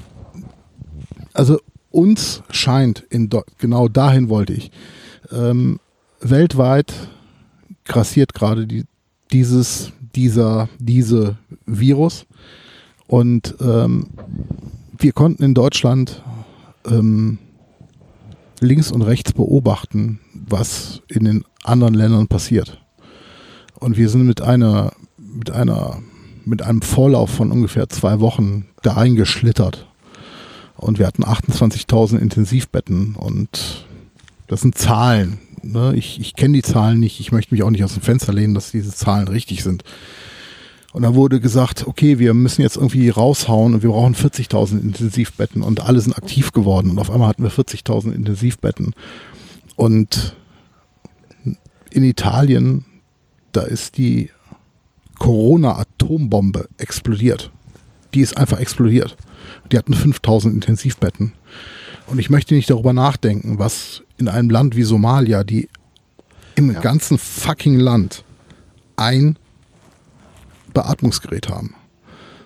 [1.34, 1.60] also
[1.92, 4.72] uns scheint, in genau dahin wollte ich,
[5.32, 5.80] ähm,
[6.22, 6.94] weltweit
[7.86, 8.86] grassiert gerade die,
[9.32, 12.26] dieses, dieser, diese Virus
[13.08, 14.08] und ähm,
[14.98, 16.24] wir konnten in Deutschland
[16.86, 17.38] ähm,
[18.60, 20.20] links und rechts beobachten,
[20.52, 22.82] was in den anderen Ländern passiert.
[23.80, 26.02] Und wir sind mit einer, mit einer,
[26.46, 29.88] mit einem Vorlauf von ungefähr zwei Wochen da reingeschlittert.
[30.76, 33.86] Und wir hatten 28.000 Intensivbetten und
[34.48, 35.40] das sind Zahlen.
[35.62, 35.94] Ne?
[35.96, 37.20] Ich, ich kenne die Zahlen nicht.
[37.20, 39.84] Ich möchte mich auch nicht aus dem Fenster lehnen, dass diese Zahlen richtig sind.
[40.92, 45.62] Und dann wurde gesagt, okay, wir müssen jetzt irgendwie raushauen und wir brauchen 40.000 Intensivbetten
[45.62, 48.96] und alle sind aktiv geworden und auf einmal hatten wir 40.000 Intensivbetten.
[49.76, 50.36] Und
[51.92, 52.86] in Italien,
[53.52, 54.30] da ist die
[55.20, 57.52] Corona-Atombombe explodiert.
[58.14, 59.16] Die ist einfach explodiert.
[59.72, 61.34] Die hatten 5000 Intensivbetten.
[62.08, 65.70] Und ich möchte nicht darüber nachdenken, was in einem Land wie Somalia, die
[66.56, 66.80] im Ja.
[66.80, 68.24] ganzen fucking Land
[68.96, 69.38] ein
[70.74, 71.76] Beatmungsgerät haben.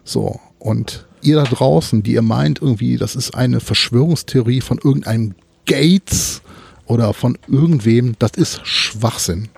[0.03, 5.36] So, und ihr da draußen, die ihr meint, irgendwie, das ist eine Verschwörungstheorie von irgendeinem
[5.65, 6.41] Gates
[6.86, 9.50] oder von irgendwem, das ist Schwachsinn.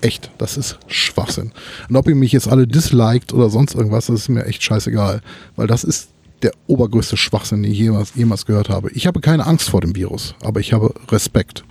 [0.00, 1.52] Echt, das ist Schwachsinn.
[1.88, 5.22] Und ob ihr mich jetzt alle disliked oder sonst irgendwas, das ist mir echt scheißegal.
[5.56, 6.08] Weil das ist
[6.42, 8.90] der obergrößte Schwachsinn, den ich jemals, jemals gehört habe.
[8.92, 11.64] Ich habe keine Angst vor dem Virus, aber ich habe Respekt.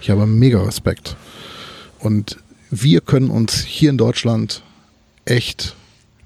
[0.00, 1.16] Ich habe mega Respekt.
[1.98, 2.36] Und
[2.70, 4.62] wir können uns hier in Deutschland
[5.24, 5.74] echt,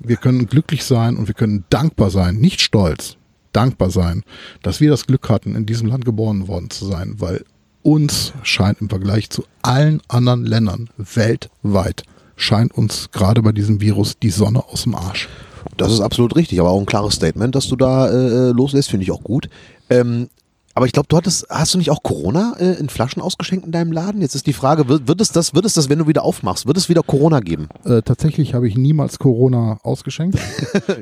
[0.00, 3.17] wir können glücklich sein und wir können dankbar sein, nicht stolz,
[3.58, 4.22] dankbar sein,
[4.62, 7.44] dass wir das Glück hatten, in diesem Land geboren worden zu sein, weil
[7.82, 12.04] uns scheint im Vergleich zu allen anderen Ländern weltweit,
[12.36, 15.28] scheint uns gerade bei diesem Virus die Sonne aus dem Arsch.
[15.76, 19.02] Das ist absolut richtig, aber auch ein klares Statement, dass du da äh, loslässt, finde
[19.02, 19.48] ich auch gut.
[19.90, 20.28] Ähm,
[20.78, 23.72] aber ich glaube, du hattest, hast du nicht auch Corona äh, in Flaschen ausgeschenkt in
[23.72, 24.20] deinem Laden?
[24.22, 26.68] Jetzt ist die Frage, wird, wird, es das, wird es das, wenn du wieder aufmachst,
[26.68, 27.68] wird es wieder Corona geben?
[27.84, 30.38] Äh, tatsächlich habe ich niemals Corona ausgeschenkt.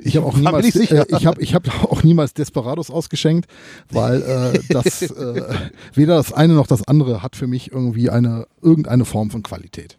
[0.03, 1.07] Ich habe auch niemals, sicher.
[1.11, 3.51] äh, ich habe, ich habe auch niemals Desperados ausgeschenkt,
[3.91, 5.43] weil äh, das äh,
[5.93, 9.97] weder das eine noch das andere hat für mich irgendwie eine irgendeine Form von Qualität.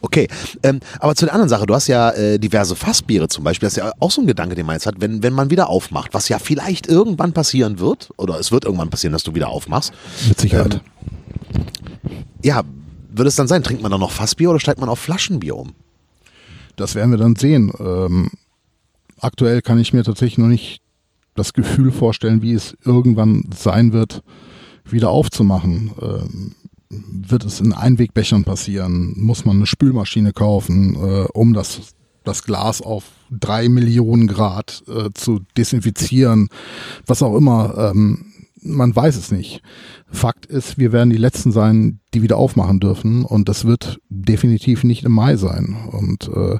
[0.00, 0.28] Okay,
[0.62, 3.74] ähm, aber zu der anderen Sache, du hast ja äh, diverse Fassbiere zum Beispiel, das
[3.74, 6.14] ist ja auch so ein Gedanke, den man jetzt hat, wenn, wenn man wieder aufmacht,
[6.14, 9.92] was ja vielleicht irgendwann passieren wird, oder es wird irgendwann passieren, dass du wieder aufmachst.
[10.28, 10.80] Mit Sicherheit.
[12.42, 12.62] Ja,
[13.10, 15.74] wird es dann sein, trinkt man dann noch Fassbier oder steigt man auf Flaschenbier um?
[16.76, 17.72] Das werden wir dann sehen.
[17.78, 18.30] Ähm,
[19.20, 20.80] aktuell kann ich mir tatsächlich noch nicht
[21.34, 24.22] das Gefühl vorstellen, wie es irgendwann sein wird,
[24.84, 25.92] wieder aufzumachen.
[26.00, 26.54] Ähm,
[26.92, 29.14] wird es in Einwegbechern passieren?
[29.16, 35.10] Muss man eine Spülmaschine kaufen, äh, um das, das Glas auf drei Millionen Grad äh,
[35.14, 36.48] zu desinfizieren?
[37.06, 37.92] Was auch immer.
[37.92, 38.26] Ähm,
[38.64, 39.60] man weiß es nicht.
[40.06, 44.84] Fakt ist, wir werden die Letzten sein, die wieder aufmachen dürfen und das wird definitiv
[44.84, 45.76] nicht im Mai sein.
[45.90, 46.58] Und äh,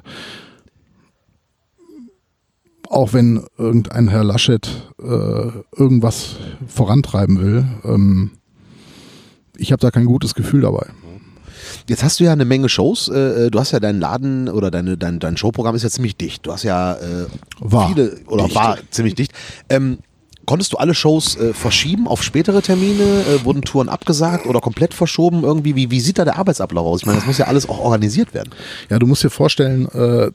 [2.89, 6.35] auch wenn irgendein Herr Laschet äh, irgendwas
[6.67, 8.31] vorantreiben will, ähm,
[9.57, 10.87] ich habe da kein gutes Gefühl dabei.
[11.87, 13.07] Jetzt hast du ja eine Menge Shows.
[13.09, 16.45] Äh, du hast ja deinen Laden oder deine, dein, dein Showprogramm ist ja ziemlich dicht.
[16.45, 17.25] Du hast ja äh,
[17.59, 18.55] War viele oder dicht.
[18.55, 19.31] war ziemlich dicht.
[19.69, 19.99] Ähm,
[20.45, 23.03] konntest du alle Shows äh, verschieben auf spätere Termine?
[23.27, 25.43] Äh, wurden Touren abgesagt oder komplett verschoben?
[25.43, 27.01] Irgendwie, wie, wie sieht da der Arbeitsablauf aus?
[27.01, 28.51] Ich meine, das muss ja alles auch organisiert werden.
[28.89, 30.31] Ja, du musst dir vorstellen, äh,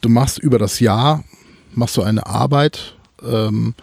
[0.00, 1.24] du machst über das Jahr,
[1.74, 2.94] machst du eine Arbeit,
[3.26, 3.74] ähm,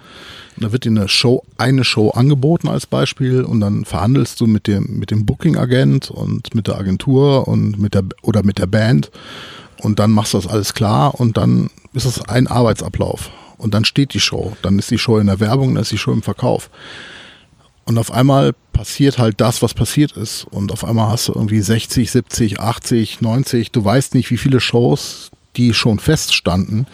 [0.60, 4.68] da wird dir eine Show, eine Show angeboten als Beispiel und dann verhandelst du mit
[4.68, 9.12] dem, mit dem Booking-Agent und mit der Agentur und mit der, oder mit der Band
[9.82, 13.86] und dann machst du das alles klar und dann ist es ein Arbeitsablauf und dann
[13.86, 16.24] steht die Show, dann ist die Show in der Werbung, dann ist die Show im
[16.24, 16.70] Verkauf.
[17.86, 20.44] Und auf einmal passiert halt das, was passiert ist.
[20.44, 23.72] Und auf einmal hast du irgendwie 60, 70, 80, 90.
[23.72, 26.86] Du weißt nicht, wie viele Shows, die schon feststanden,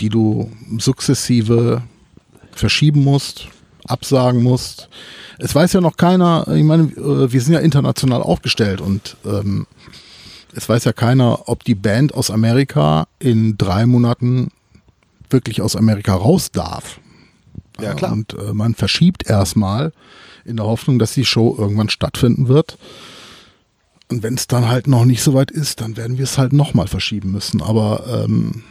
[0.00, 1.82] die du sukzessive
[2.58, 3.48] verschieben musst,
[3.86, 4.88] absagen musst.
[5.38, 9.66] Es weiß ja noch keiner, ich meine, äh, wir sind ja international aufgestellt und ähm,
[10.54, 14.48] es weiß ja keiner, ob die Band aus Amerika in drei Monaten
[15.28, 16.98] wirklich aus Amerika raus darf.
[17.80, 18.12] Ja, klar.
[18.12, 19.92] Und äh, man verschiebt erstmal
[20.44, 22.78] in der Hoffnung, dass die Show irgendwann stattfinden wird.
[24.08, 26.52] Und wenn es dann halt noch nicht so weit ist, dann werden wir es halt
[26.52, 27.60] nochmal verschieben müssen.
[27.60, 28.62] Aber ähm,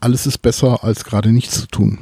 [0.00, 1.98] alles ist besser, als gerade nichts zu tun.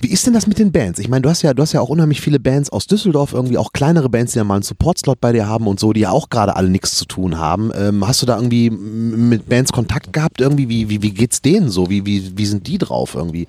[0.00, 0.98] Wie ist denn das mit den Bands?
[0.98, 3.58] Ich meine, du hast ja, du hast ja auch unheimlich viele Bands aus Düsseldorf, irgendwie
[3.58, 6.10] auch kleinere Bands, die ja mal einen Support-Slot bei dir haben und so, die ja
[6.10, 7.72] auch gerade alle nichts zu tun haben.
[7.74, 10.40] Ähm, hast du da irgendwie mit Bands Kontakt gehabt?
[10.40, 11.90] Irgendwie, wie, wie, wie geht's denen so?
[11.90, 13.48] Wie, wie, wie sind die drauf irgendwie?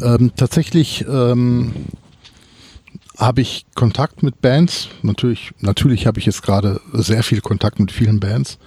[0.00, 1.72] Ähm, tatsächlich ähm,
[3.18, 4.88] habe ich Kontakt mit Bands.
[5.02, 8.58] Natürlich, natürlich habe ich jetzt gerade sehr viel Kontakt mit vielen Bands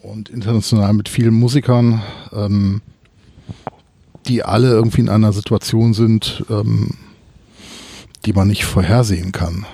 [0.00, 2.82] und international mit vielen Musikern, ähm,
[4.28, 6.90] die alle irgendwie in einer Situation sind, ähm,
[8.24, 9.66] die man nicht vorhersehen kann.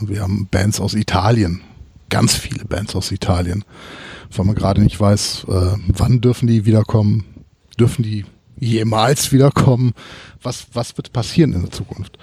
[0.00, 1.62] Wir haben Bands aus Italien,
[2.10, 3.64] ganz viele Bands aus Italien,
[4.34, 7.24] weil man gerade nicht weiß, äh, wann dürfen die wiederkommen,
[7.78, 8.24] dürfen die
[8.58, 9.92] jemals wiederkommen,
[10.42, 12.18] was, was wird passieren in der Zukunft.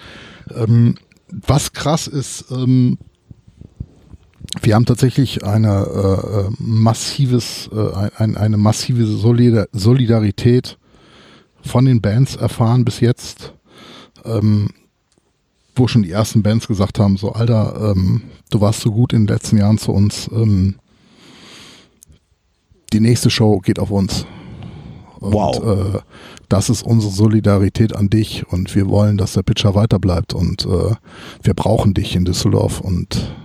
[0.54, 0.96] Ähm,
[1.30, 2.98] was krass ist, ähm,
[4.62, 10.78] wir haben tatsächlich eine äh, äh, massives, äh, ein, eine massive Solidar Solidarität
[11.66, 13.54] von den Bands erfahren bis jetzt,
[14.24, 14.70] ähm,
[15.76, 19.26] wo schon die ersten Bands gesagt haben, so Alter, ähm, du warst so gut in
[19.26, 20.76] den letzten Jahren zu uns, ähm,
[22.94, 24.26] die nächste Show geht auf uns.
[25.20, 25.96] Und, Wow.
[25.96, 26.00] Äh,
[26.50, 30.96] das ist unsere Solidarität an dich und wir wollen, dass der Pitcher weiterbleibt und äh,
[31.42, 33.36] wir brauchen dich in Düsseldorf und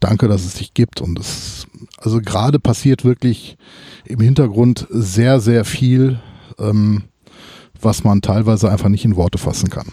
[0.00, 3.56] danke, dass es dich gibt und es also gerade passiert wirklich
[4.04, 6.20] im Hintergrund sehr sehr viel,
[6.58, 7.04] ähm,
[7.80, 9.86] was man teilweise einfach nicht in Worte fassen kann.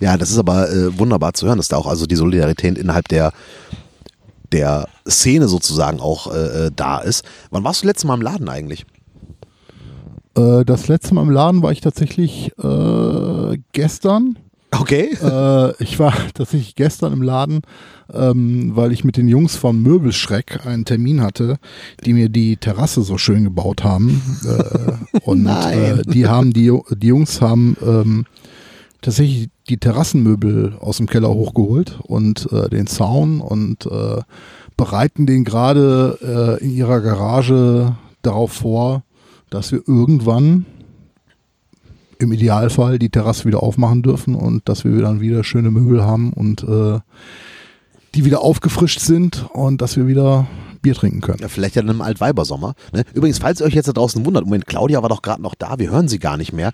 [0.00, 3.08] Ja, das ist aber äh, wunderbar zu hören, dass da auch also die Solidarität innerhalb
[3.08, 3.32] der,
[4.50, 7.24] der Szene sozusagen auch äh, äh, da ist.
[7.50, 8.84] Wann warst du letztes Mal im Laden eigentlich?
[10.36, 14.38] Äh, das letzte Mal im Laden war ich tatsächlich äh, gestern.
[14.78, 15.16] Okay.
[15.22, 17.62] äh, ich war tatsächlich gestern im Laden,
[18.12, 21.58] ähm, weil ich mit den Jungs von Möbelschreck einen Termin hatte,
[22.04, 24.22] die mir die Terrasse so schön gebaut haben.
[24.44, 25.42] Äh, und.
[25.62, 28.26] Äh, die haben die, die Jungs haben ähm,
[29.00, 34.22] tatsächlich die Terrassenmöbel aus dem Keller hochgeholt und äh, den Zaun und äh,
[34.76, 39.02] bereiten den gerade äh, in ihrer Garage darauf vor,
[39.50, 40.66] dass wir irgendwann
[42.22, 46.32] im Idealfall die Terrasse wieder aufmachen dürfen und dass wir dann wieder schöne Möbel haben
[46.32, 47.00] und äh,
[48.14, 50.46] die wieder aufgefrischt sind und dass wir wieder
[50.82, 51.38] Bier trinken können.
[51.40, 52.74] Ja, vielleicht ja in einem Altweibersommer.
[52.92, 53.04] Ne?
[53.14, 55.78] Übrigens, falls ihr euch jetzt da draußen wundert, Moment, Claudia war doch gerade noch da,
[55.78, 56.72] wir hören sie gar nicht mehr.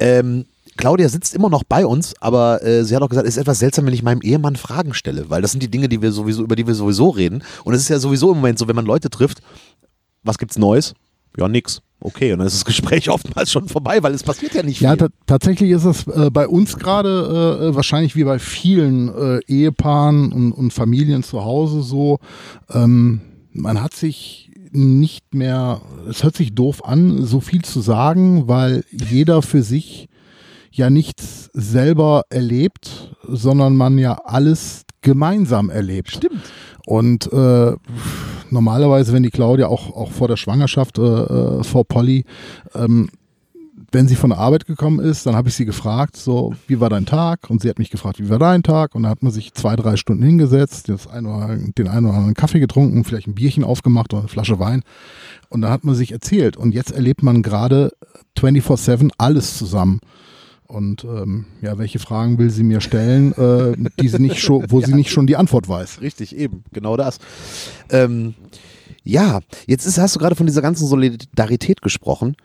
[0.00, 3.42] Ähm, Claudia sitzt immer noch bei uns, aber äh, sie hat auch gesagt, es ist
[3.42, 6.12] etwas seltsam, wenn ich meinem Ehemann Fragen stelle, weil das sind die Dinge, die wir
[6.12, 7.44] sowieso, über die wir sowieso reden.
[7.64, 9.42] Und es ist ja sowieso im Moment so, wenn man Leute trifft,
[10.22, 10.94] was gibt's Neues?
[11.36, 11.82] Ja, nix.
[12.02, 14.86] Okay, und dann ist das Gespräch oftmals schon vorbei, weil es passiert ja nicht viel.
[14.86, 19.40] Ja, ta tatsächlich ist es äh, bei uns gerade äh, wahrscheinlich wie bei vielen äh,
[19.46, 22.18] Ehepaaren und, und Familien zu Hause so.
[22.70, 23.20] Ähm,
[23.52, 28.84] man hat sich nicht mehr, es hört sich doof an, so viel zu sagen, weil
[28.90, 30.08] jeder für sich
[30.70, 36.12] ja nichts selber erlebt, sondern man ja alles gemeinsam erlebt.
[36.12, 36.40] Stimmt.
[36.86, 37.74] Und äh,
[38.52, 42.24] normalerweise, wenn die Claudia auch, auch vor der Schwangerschaft, äh, äh, vor Polly,
[42.74, 43.08] ähm,
[43.90, 46.88] wenn sie von der Arbeit gekommen ist, dann habe ich sie gefragt, so, wie war
[46.88, 47.50] dein Tag?
[47.50, 48.94] Und sie hat mich gefragt, wie war dein Tag?
[48.94, 52.14] Und dann hat man sich zwei, drei Stunden hingesetzt, das ein oder, den einen oder
[52.14, 54.82] anderen Kaffee getrunken, vielleicht ein Bierchen aufgemacht oder eine Flasche Wein.
[55.50, 56.56] Und dann hat man sich erzählt.
[56.56, 57.92] Und jetzt erlebt man gerade
[58.38, 60.00] 24-7 alles zusammen.
[60.72, 64.80] Und ähm, ja, welche Fragen will sie mir stellen, äh, die sie nicht schon, wo
[64.84, 66.00] sie nicht schon die Antwort weiß?
[66.00, 67.18] Richtig, eben, genau das.
[67.90, 68.34] Ähm,
[69.04, 72.36] ja, jetzt ist, hast du gerade von dieser ganzen Solidarität gesprochen.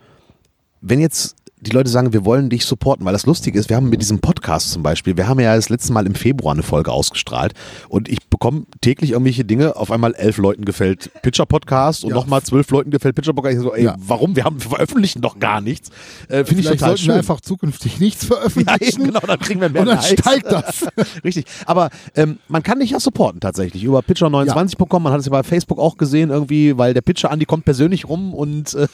[0.81, 3.89] Wenn jetzt die Leute sagen, wir wollen dich supporten, weil das Lustige ist, wir haben
[3.89, 6.91] mit diesem Podcast zum Beispiel, wir haben ja das letzte Mal im Februar eine Folge
[6.91, 7.53] ausgestrahlt
[7.89, 12.15] und ich bekomme täglich irgendwelche Dinge, auf einmal elf Leuten gefällt Pitcher Podcast und Ja.
[12.15, 13.55] nochmal zwölf Leuten gefällt Pitcher Podcast.
[13.57, 13.95] Ich so, ey, Ja.
[13.99, 14.35] warum?
[14.35, 15.89] Wir haben wir veröffentlichen doch gar nichts.
[16.29, 17.07] Äh, Finde ich total sollten schön.
[17.09, 19.01] wir einfach zukünftig nichts Ja, veröffentlichen.
[19.01, 20.19] eben, genau, dann kriegen wir mehr Und dann Likes.
[20.19, 20.85] steigt das.
[21.23, 21.45] Richtig.
[21.65, 25.01] Aber ähm, man kann dich ja supporten tatsächlich über pitcher29.com.
[25.01, 28.07] Man hat es ja bei Facebook auch gesehen irgendwie, weil der Pitcher Andi kommt persönlich
[28.07, 28.87] rum und äh,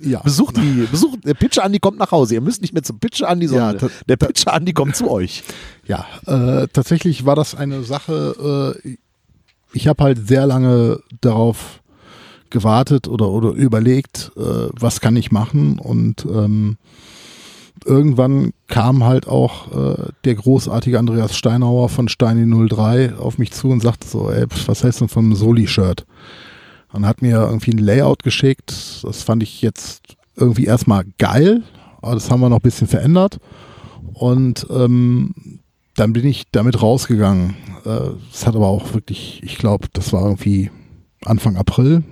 [0.00, 0.20] Ja.
[0.20, 2.34] besucht die, besucht, der Pitcher Andi kommt nach Hause.
[2.34, 5.42] Ihr müsst nicht mehr zum Pitcher Andi, sondern ta- der Pitcher Andi kommt zu euch.
[5.86, 8.96] Ja, äh, tatsächlich war das eine Sache, äh,
[9.74, 11.82] ich habe halt sehr lange darauf
[12.48, 14.40] gewartet oder, oder überlegt, äh,
[14.72, 16.78] was kann ich machen und ähm,
[17.84, 23.68] irgendwann kam halt auch äh, der großartige Andreas Steinauer von Steini 03 auf mich zu
[23.68, 26.06] und sagte so, ey, was du von einem Soli-Shirt?
[26.94, 31.64] Und hat mir irgendwie ein Layout geschickt, das fand ich jetzt irgendwie erstmal geil,
[32.00, 33.40] aber das haben wir noch ein bisschen verändert
[34.12, 35.60] und ähm,
[35.96, 37.56] dann bin ich damit rausgegangen.
[37.84, 40.70] Äh, Es hat aber auch wirklich, ich glaube, das war irgendwie
[41.24, 42.04] Anfang April,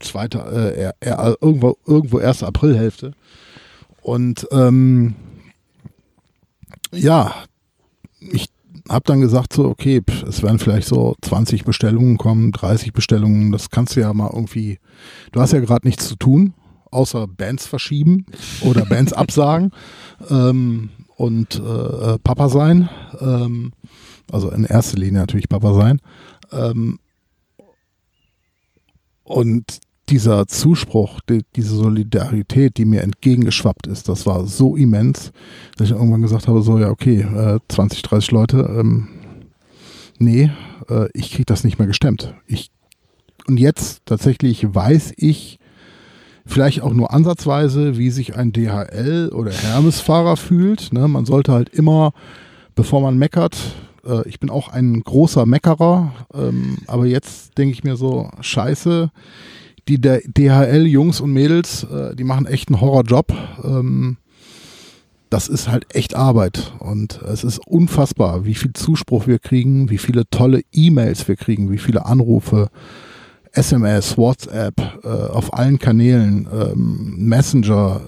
[0.00, 3.12] zweite, äh, eher, irgendwo, irgendwo erste Aprilhälfte.
[4.02, 5.14] Und ähm,
[6.92, 7.34] ja,
[8.18, 8.48] ich
[8.88, 13.52] habe dann gesagt so, okay, pff, es werden vielleicht so 20 Bestellungen kommen, 30 Bestellungen,
[13.52, 14.78] das kannst du ja mal irgendwie,
[15.32, 16.54] du hast ja gerade nichts zu tun,
[16.90, 18.26] außer Bands verschieben
[18.62, 19.72] oder Bands absagen
[20.30, 22.88] ähm, und äh, Papa sein,
[23.20, 23.72] ähm,
[24.30, 26.00] also in erster Linie natürlich Papa sein.
[26.52, 26.98] Ähm,
[29.24, 35.32] und dieser Zuspruch, die, diese Solidarität, die mir entgegengeschwappt ist, das war so immens,
[35.76, 39.08] dass ich irgendwann gesagt habe, so ja, okay, äh, 20, 30 Leute, ähm,
[40.18, 40.50] nee,
[40.88, 42.34] äh, ich kriege das nicht mehr gestemmt.
[42.46, 42.70] Ich,
[43.46, 45.58] und jetzt tatsächlich weiß ich
[46.46, 50.92] vielleicht auch nur ansatzweise, wie sich ein DHL oder Hermes-Fahrer fühlt.
[50.92, 51.08] Ne?
[51.08, 52.12] Man sollte halt immer,
[52.76, 53.56] bevor man meckert,
[54.06, 59.10] äh, ich bin auch ein großer Meckerer, ähm, aber jetzt denke ich mir so, scheiße,
[59.88, 63.32] die DHL-Jungs und Mädels, äh, die machen echt einen Horrorjob.
[63.64, 64.16] Ähm,
[65.30, 69.98] das ist halt echt Arbeit und es ist unfassbar, wie viel Zuspruch wir kriegen, wie
[69.98, 72.68] viele tolle E-Mails wir kriegen, wie viele Anrufe,
[73.50, 78.00] SMS, WhatsApp, äh, auf allen Kanälen, ähm, Messenger,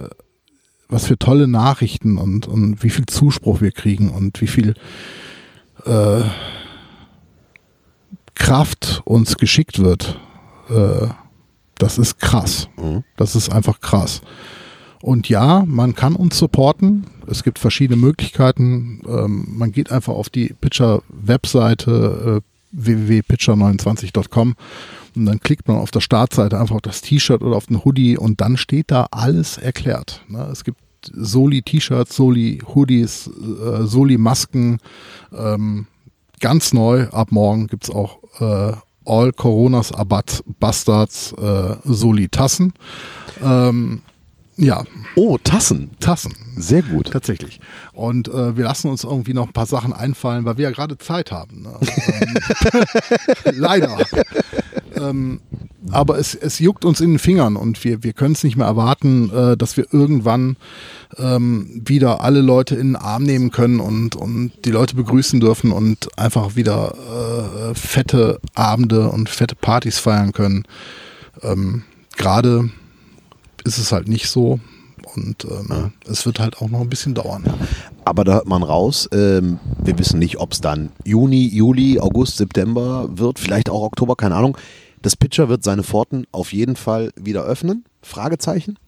[0.88, 4.74] was für tolle Nachrichten und, und wie viel Zuspruch wir kriegen und wie viel
[5.84, 6.22] äh,
[8.34, 10.20] Kraft uns geschickt wird.
[10.70, 11.08] Äh,
[11.78, 12.68] das ist krass.
[12.76, 13.04] Mhm.
[13.16, 14.20] Das ist einfach krass.
[15.00, 17.06] Und ja, man kann uns supporten.
[17.26, 19.00] Es gibt verschiedene Möglichkeiten.
[19.06, 24.54] Ähm, man geht einfach auf die Pitcher-Webseite äh, www.pitcher29.com
[25.14, 28.18] und dann klickt man auf der Startseite einfach auf das T-Shirt oder auf den Hoodie
[28.18, 30.22] und dann steht da alles erklärt.
[30.28, 30.48] Ne?
[30.52, 30.78] Es gibt
[31.12, 34.78] Soli-T-Shirts, Soli-Hoodies, äh, Soli-Masken.
[35.32, 35.86] Ähm,
[36.40, 38.76] ganz neu, ab morgen gibt's auch äh,
[39.08, 42.72] All Coronas Abat Bastards äh, Soli-Tassen.
[43.42, 44.02] Ähm,
[44.56, 45.90] ja, Oh, Tassen.
[45.98, 46.32] Tassen.
[46.56, 47.10] Sehr gut.
[47.10, 47.60] Tatsächlich.
[47.92, 50.96] Und äh, wir lassen uns irgendwie noch ein paar Sachen einfallen, weil wir ja gerade
[50.96, 51.62] Zeit haben.
[51.62, 51.74] Ne?
[51.80, 52.34] ähm,
[53.56, 53.98] leider.
[54.94, 55.40] Ähm,
[55.90, 58.66] aber es, es juckt uns in den Fingern und wir, wir können es nicht mehr
[58.66, 60.56] erwarten, äh, dass wir irgendwann
[61.16, 65.72] ähm, wieder alle Leute in den Arm nehmen können und, und die Leute begrüßen dürfen
[65.72, 66.94] und einfach wieder
[67.70, 70.64] äh, fette Abende und fette Partys feiern können.
[71.42, 71.84] Ähm,
[72.16, 72.70] Gerade
[73.64, 74.60] ist es halt nicht so.
[75.14, 77.44] Und ähm, es wird halt auch noch ein bisschen dauern.
[78.04, 82.36] Aber da hört man raus, ähm, wir wissen nicht, ob es dann Juni, Juli, August,
[82.36, 84.56] September wird, vielleicht auch Oktober, keine Ahnung.
[85.00, 87.84] Das Pitcher wird seine Pforten auf jeden Fall wieder öffnen?
[88.02, 88.78] Fragezeichen?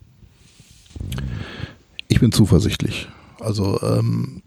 [2.11, 3.09] Ich bin zuversichtlich.
[3.39, 4.43] Also ähm,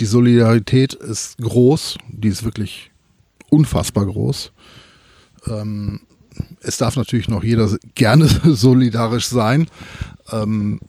[0.00, 2.90] die Solidarität ist groß, die ist wirklich
[3.50, 4.52] unfassbar groß.
[5.46, 6.00] Ähm,
[6.62, 9.68] es darf natürlich noch jeder gerne solidarisch sein,
[10.32, 10.80] ähm,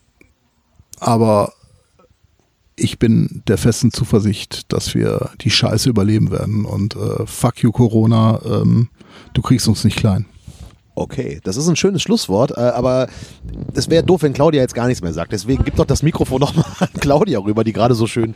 [1.02, 1.52] aber
[2.78, 7.74] ich bin der festen Zuversicht, dass wir die Scheiße überleben werden und äh, fuck you
[7.74, 8.88] Corona, ähm,
[9.34, 10.26] du kriegst uns nicht klein.
[11.00, 13.08] Okay, das ist ein schönes Schlusswort, äh, aber
[13.74, 15.32] es wäre doof, wenn Claudia jetzt gar nichts mehr sagt.
[15.32, 18.36] Deswegen gib doch das Mikrofon nochmal an Claudia rüber, die gerade so schön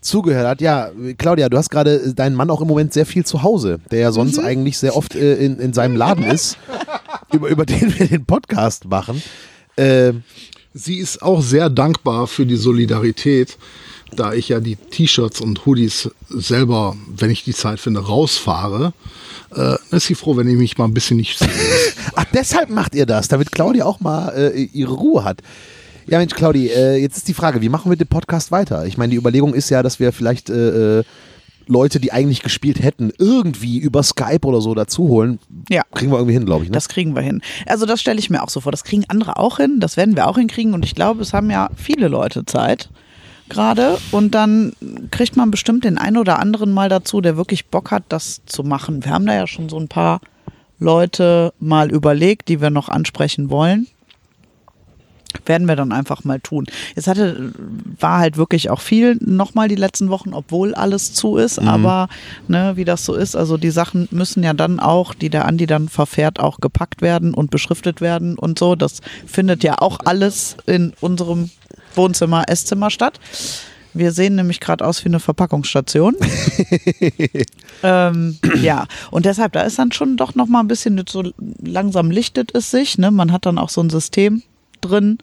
[0.00, 0.60] zugehört hat.
[0.60, 4.00] Ja, Claudia, du hast gerade deinen Mann auch im Moment sehr viel zu Hause, der
[4.00, 6.58] ja sonst eigentlich sehr oft äh, in, in seinem Laden ist,
[7.32, 9.22] über, über den wir den Podcast machen.
[9.76, 10.24] Ähm,
[10.74, 13.56] Sie ist auch sehr dankbar für die Solidarität,
[14.16, 18.92] da ich ja die T-Shirts und Hoodies selber, wenn ich die Zeit finde, rausfahre.
[19.54, 21.48] Äh, ist sie froh, wenn ich mich mal ein bisschen nicht sehe.
[22.14, 25.42] Ach, deshalb macht ihr das, damit Claudia auch mal äh, ihre Ruhe hat.
[26.06, 28.86] Ja, Mensch, Claudi, äh, jetzt ist die Frage, wie machen wir den Podcast weiter?
[28.86, 31.04] Ich meine, die Überlegung ist ja, dass wir vielleicht äh, äh,
[31.66, 35.38] Leute, die eigentlich gespielt hätten, irgendwie über Skype oder so dazu holen.
[35.68, 35.82] Ja.
[35.94, 36.70] Kriegen wir irgendwie hin, glaube ich.
[36.70, 36.74] Ne?
[36.74, 37.42] Das kriegen wir hin.
[37.66, 38.72] Also das stelle ich mir auch so vor.
[38.72, 39.78] Das kriegen andere auch hin.
[39.78, 40.74] Das werden wir auch hinkriegen.
[40.74, 42.90] Und ich glaube, es haben ja viele Leute Zeit
[43.50, 43.98] gerade.
[44.10, 44.72] Und dann
[45.10, 48.62] kriegt man bestimmt den einen oder anderen mal dazu, der wirklich Bock hat, das zu
[48.62, 49.04] machen.
[49.04, 50.20] Wir haben da ja schon so ein paar
[50.78, 53.86] Leute mal überlegt, die wir noch ansprechen wollen.
[55.46, 56.66] Werden wir dann einfach mal tun.
[56.94, 57.52] Jetzt hatte,
[57.98, 62.08] war halt wirklich auch viel nochmal die letzten Wochen, obwohl alles zu ist, aber
[62.48, 65.66] ne, wie das so ist, also die Sachen müssen ja dann auch, die der Andi
[65.66, 68.74] dann verfährt, auch gepackt werden und beschriftet werden und so.
[68.74, 71.50] Das findet ja auch alles in unserem
[71.94, 73.18] Wohnzimmer, Esszimmer statt.
[73.92, 76.14] Wir sehen nämlich gerade aus wie eine Verpackungsstation.
[77.82, 81.24] ähm, ja, und deshalb, da ist dann schon doch noch mal ein bisschen so
[81.60, 82.98] langsam lichtet es sich.
[82.98, 83.10] Ne?
[83.10, 84.42] Man hat dann auch so ein System
[84.80, 85.18] drin,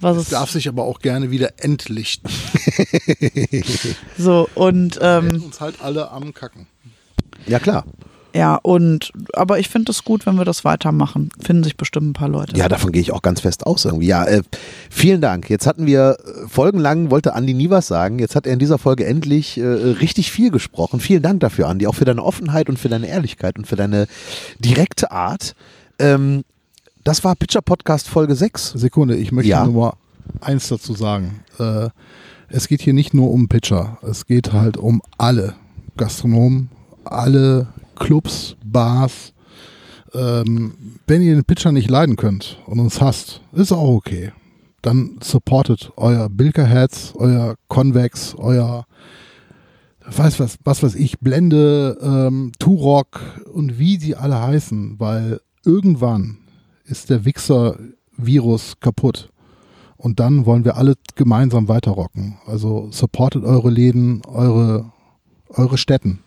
[0.00, 2.28] was Es darf sich aber auch gerne wieder entlichten.
[4.18, 6.66] so und Wir ähm, uns halt alle am Kacken.
[7.46, 7.84] Ja, klar.
[8.36, 11.30] Ja, und aber ich finde es gut, wenn wir das weitermachen.
[11.40, 12.54] Finden sich bestimmt ein paar Leute.
[12.54, 14.08] Ja, davon gehe ich auch ganz fest aus irgendwie.
[14.08, 14.42] Ja, äh,
[14.90, 15.48] vielen Dank.
[15.48, 18.18] Jetzt hatten wir äh, folgenlang, wollte Andi nie was sagen.
[18.18, 21.00] Jetzt hat er in dieser Folge endlich äh, richtig viel gesprochen.
[21.00, 24.06] Vielen Dank dafür, Andi, auch für deine Offenheit und für deine Ehrlichkeit und für deine
[24.58, 25.54] direkte Art.
[25.98, 26.44] Ähm,
[27.06, 28.72] das war Pitcher Podcast Folge 6.
[28.72, 29.64] Sekunde, ich möchte Ja.
[29.64, 29.92] nur mal
[30.40, 31.40] eins dazu sagen.
[31.60, 31.88] Äh,
[32.48, 35.54] es geht hier nicht nur um Pitcher, es geht halt um alle
[35.96, 36.68] Gastronomen,
[37.04, 39.32] alle Clubs, Bars.
[40.14, 40.74] Ähm,
[41.06, 44.32] wenn ihr den Pitcher nicht leiden könnt und uns hasst, ist auch okay.
[44.82, 48.84] Dann supportet euer Bilkerheads, euer Convex, euer
[50.08, 53.20] weiß was, was weiß ich, Blende, ähm, Turok
[53.52, 56.38] und wie sie alle heißen, weil irgendwann
[56.86, 59.30] ist der Wichser-Virus kaputt.
[59.96, 62.36] Und dann wollen wir alle gemeinsam weiterrocken.
[62.46, 64.92] Also supportet eure Läden, eure,
[65.48, 66.20] eure Städten,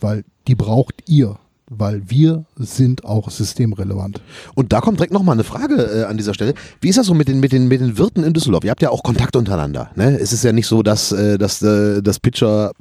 [0.00, 1.36] weil die braucht ihr,
[1.68, 4.20] weil wir sind auch systemrelevant.
[4.54, 6.54] Und da kommt direkt nochmal eine Frage äh, an dieser Stelle.
[6.80, 8.64] Wie ist das so mit den, mit, den, mit den Wirten in Düsseldorf?
[8.64, 9.90] Ihr habt ja auch Kontakt untereinander.
[9.96, 10.18] Ne?
[10.18, 12.72] Es ist ja nicht so, dass, äh, dass äh, das Pitcher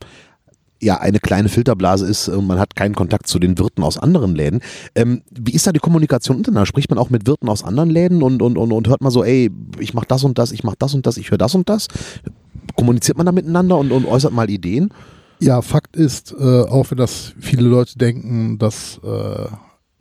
[0.83, 4.35] ja eine kleine Filterblase ist und man hat keinen Kontakt zu den Wirten aus anderen
[4.35, 4.61] Läden.
[4.95, 6.65] Ähm, wie ist da die Kommunikation untereinander?
[6.65, 9.23] Spricht man auch mit Wirten aus anderen Läden und, und, und, und hört mal so,
[9.23, 11.69] ey, ich mach das und das, ich mach das und das, ich höre das und
[11.69, 11.87] das?
[12.75, 14.89] Kommuniziert man da miteinander und, und äußert mal Ideen?
[15.39, 19.47] Ja, Fakt ist, äh, auch wenn das viele Leute denken, dass, äh,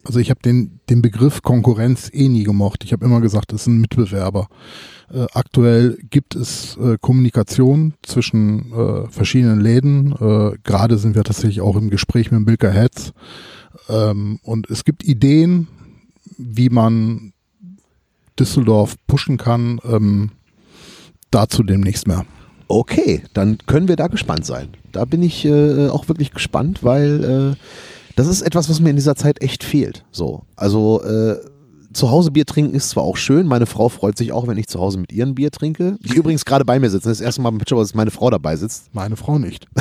[0.05, 2.85] also ich habe den, den Begriff Konkurrenz eh nie gemocht.
[2.85, 4.49] Ich habe immer gesagt, es sind Mitbewerber.
[5.12, 10.12] Äh, aktuell gibt es äh, Kommunikation zwischen äh, verschiedenen Läden.
[10.12, 13.12] Äh, Gerade sind wir tatsächlich auch im Gespräch mit Bilker Heads.
[13.88, 15.68] Ähm, und es gibt Ideen,
[16.38, 17.32] wie man
[18.38, 19.80] Düsseldorf pushen kann.
[19.84, 20.30] Ähm,
[21.30, 22.24] dazu demnächst mehr.
[22.68, 24.68] Okay, dann können wir da gespannt sein.
[24.92, 27.56] Da bin ich äh, auch wirklich gespannt, weil äh,
[28.16, 30.04] das ist etwas, was mir in dieser Zeit echt fehlt.
[30.10, 31.02] So, also
[31.93, 33.47] zu Hause Bier trinken ist zwar auch schön.
[33.47, 35.97] Meine Frau freut sich auch, wenn ich zu Hause mit ihr ein Bier trinke.
[36.01, 37.09] Die übrigens gerade bei mir sitzen.
[37.09, 38.95] Das erste Mal im Pitcher, dass meine Frau dabei sitzt.
[38.95, 39.66] Meine Frau nicht.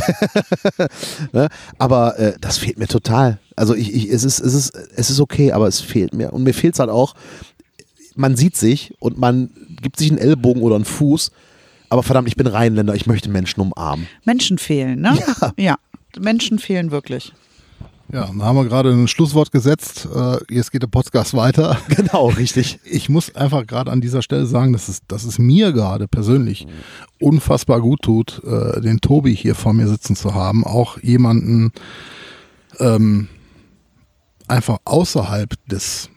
[1.34, 1.48] Ne?
[1.78, 3.40] Aber äh, das fehlt mir total.
[3.56, 6.34] Also ich, ich, es, ist, es, ist, es ist okay, aber es fehlt mir.
[6.34, 7.16] Und mir fehlt es halt auch,
[8.16, 9.52] man sieht sich und man
[9.82, 11.32] gibt sich einen Ellbogen oder einen Fuß.
[11.90, 14.08] Aber verdammt, ich bin Rheinländer, ich möchte Menschen umarmen.
[14.26, 15.18] Menschen fehlen, ne?
[15.20, 15.54] Ja.
[15.58, 15.76] Ja,
[16.18, 17.34] Menschen fehlen wirklich.
[18.14, 20.08] Ja, dann haben wir gerade ein Schlusswort gesetzt.
[20.14, 21.78] Äh, jetzt geht der Podcast weiter.
[21.88, 22.80] Genau, richtig.
[22.84, 26.68] Ich muss einfach gerade an dieser Stelle sagen, dass es, dass es mir gerade persönlich
[27.20, 30.66] unfassbar gut tut, äh, den Tobi hier vor mir sitzen zu haben.
[30.66, 31.72] Auch jemanden
[32.80, 33.28] ähm,
[34.48, 36.10] einfach außerhalb des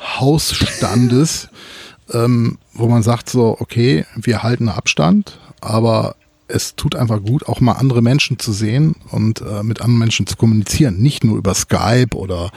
[0.00, 1.48] Hausstandes,
[2.12, 6.16] ähm, wo man sagt so, okay, wir halten Abstand, aber
[6.48, 10.26] es tut einfach gut, auch mal andere Menschen zu sehen und äh, mit anderen Menschen
[10.26, 10.98] zu kommunizieren.
[10.98, 12.50] Nicht nur über Skype oder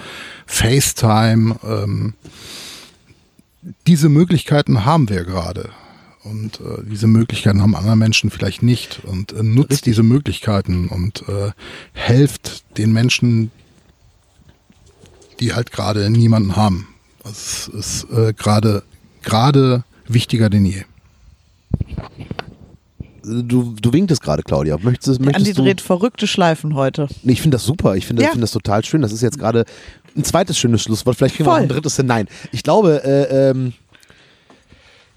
[0.46, 1.58] FaceTime.
[1.64, 2.14] Ähm,
[3.88, 5.70] diese Möglichkeiten haben wir gerade.
[6.24, 9.02] Und äh, diese Möglichkeiten haben andere Menschen vielleicht nicht.
[9.04, 11.52] Und äh, nutzt diese Möglichkeiten und äh,
[11.94, 13.52] helft den Menschen,
[15.40, 16.88] die halt gerade niemanden haben.
[17.24, 18.84] Das ist äh, gerade
[19.22, 20.84] gerade wichtiger denn je.
[23.24, 24.78] Du, du winktest gerade, Claudia.
[24.82, 25.64] Möchtest, Andi möchtest du?
[25.64, 27.08] dreht verrückte Schleifen heute.
[27.24, 27.96] Nee, ich finde das super.
[27.96, 28.30] Ich finde Ja.
[28.30, 29.02] ich finde das total schön.
[29.02, 29.66] Das ist jetzt gerade
[30.18, 31.16] ein zweites schönes Schlusswort.
[31.18, 31.64] Vielleicht kriegen wir noch Voll.
[31.68, 32.08] ein drittes hin.
[32.08, 32.28] Nein.
[32.52, 33.74] Ich glaube, äh, ähm,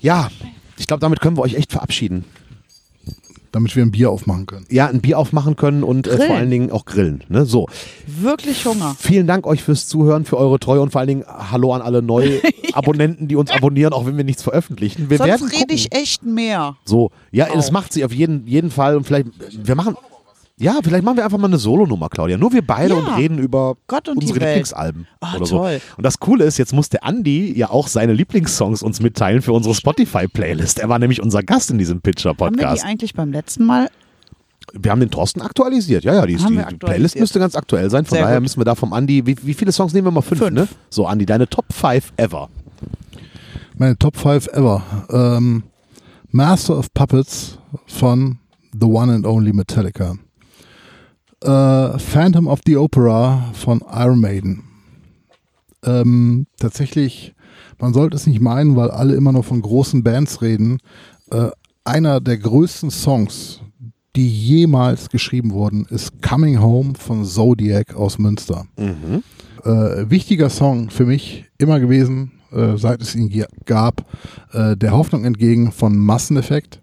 [0.01, 0.31] ja,
[0.77, 2.25] ich glaube, damit können wir euch echt verabschieden.
[3.55, 4.67] Damit wir ein Bier aufmachen können.
[4.69, 7.23] Ja, ein Bier aufmachen können und äh, vor allen Dingen auch grillen.
[7.29, 7.47] Ne?
[7.47, 7.69] So.
[8.05, 8.97] Wirklich Hunger.
[8.99, 12.03] Vielen Dank euch fürs Zuhören, für eure Treue und vor allen Dingen Hallo an alle
[12.03, 12.41] neue
[12.73, 15.09] Abonnenten, die uns abonnieren, auch wenn wir nichts veröffentlichen.
[15.09, 16.75] Wir werden Sonst rede ich echt mehr.
[16.85, 17.73] So, ja, das Auch.
[17.73, 19.97] macht sie auf jeden, jeden Fall und vielleicht, wir machen,
[20.59, 22.37] ja, vielleicht machen wir einfach mal eine Solonummer, Claudia.
[22.39, 23.01] Nur wir beide Ja.
[23.01, 24.47] und reden über Gott und die unsere.
[24.47, 25.57] Lieblingsalben Ah, oder so.
[25.59, 25.81] toll.
[25.97, 29.53] Und das Coole ist, jetzt muss der Andi ja auch seine Lieblingssongs uns mitteilen für
[29.53, 30.79] unsere Spotify-Playlist.
[30.79, 32.85] Er war nämlich unser Gast in diesem Haben wir die Pitcher-Podcast.
[32.85, 33.91] eigentlich beim letzten Mal?
[34.73, 36.05] Wir haben den Thorsten aktualisiert.
[36.05, 38.05] Ja, ja, die, die Playlist müsste ganz aktuell sein.
[38.07, 38.43] Von Sehr daher gut.
[38.45, 40.23] müssen wir da vom Andi, wie, wie viele Songs nehmen wir mal?
[40.23, 40.53] Fünf, Fünf.
[40.55, 40.69] ne?
[40.89, 42.49] So, Andi, deine Top 5 ever.
[43.77, 44.83] Meine Top 5 ever.
[45.11, 45.65] Ähm,
[46.31, 48.39] Master of Puppets von
[48.73, 50.15] The One and Only Metallica.
[51.45, 54.65] Äh, Phantom of the Opera von Iron Maiden.
[55.85, 57.35] Ähm, tatsächlich,
[57.79, 60.79] man sollte es nicht meinen, weil alle immer noch von großen Bands reden.
[61.31, 61.51] Äh,
[61.85, 63.61] einer der größten Songs,
[64.17, 68.65] die jemals geschrieben wurden, ist Coming Home von Zodiac aus Münster.
[69.65, 74.07] Äh, wichtiger Song für mich immer gewesen, äh, seit es ihn gab,
[74.53, 76.81] äh, der Hoffnung entgegen von Masseneffekt.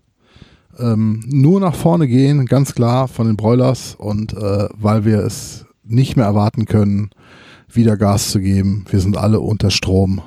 [0.79, 5.65] Ähm, nur nach vorne gehen, ganz klar von den Broilers und äh, weil wir es
[5.83, 7.09] nicht mehr erwarten können,
[7.69, 8.85] wieder Gas zu geben.
[8.89, 10.21] Wir sind alle unter Strom.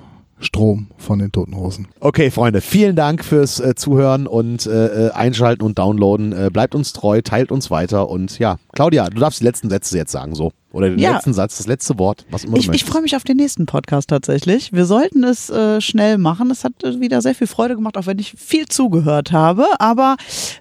[0.44, 1.88] Strom von den Toten Hosen.
[2.00, 6.32] Okay, Freunde, vielen Dank fürs äh, Zuhören und äh, äh, Einschalten und Downloaden.
[6.32, 9.96] Äh, bleibt uns treu, teilt uns weiter und ja, Claudia, du darfst die letzten Sätze
[9.96, 10.52] jetzt sagen, so.
[10.72, 11.12] Oder den Ja.
[11.12, 13.64] letzten Satz, das letzte Wort, was immer du Ich, ich freue mich auf den nächsten
[13.64, 14.72] Podcast tatsächlich.
[14.72, 16.50] Wir sollten es äh, schnell machen.
[16.50, 19.66] Es hat äh, wieder sehr viel Freude gemacht, auch wenn ich viel zugehört habe.
[19.78, 20.16] Aber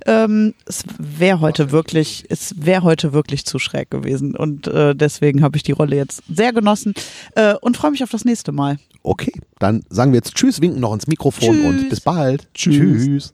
[0.06, 4.36] ähm, es wäre heute wirklich, es wäre heute wirklich zu schräg gewesen.
[4.36, 6.94] Und äh, deswegen habe ich die Rolle jetzt sehr genossen
[7.34, 8.78] äh, und freue mich auf das nächste Mal.
[9.04, 11.90] Okay, dann sagen wir jetzt Tschüss, winken noch ins Mikrofon und Tschüss.
[11.90, 12.48] bis bald.
[12.54, 12.76] Tschüss.
[12.78, 13.32] Tschüss.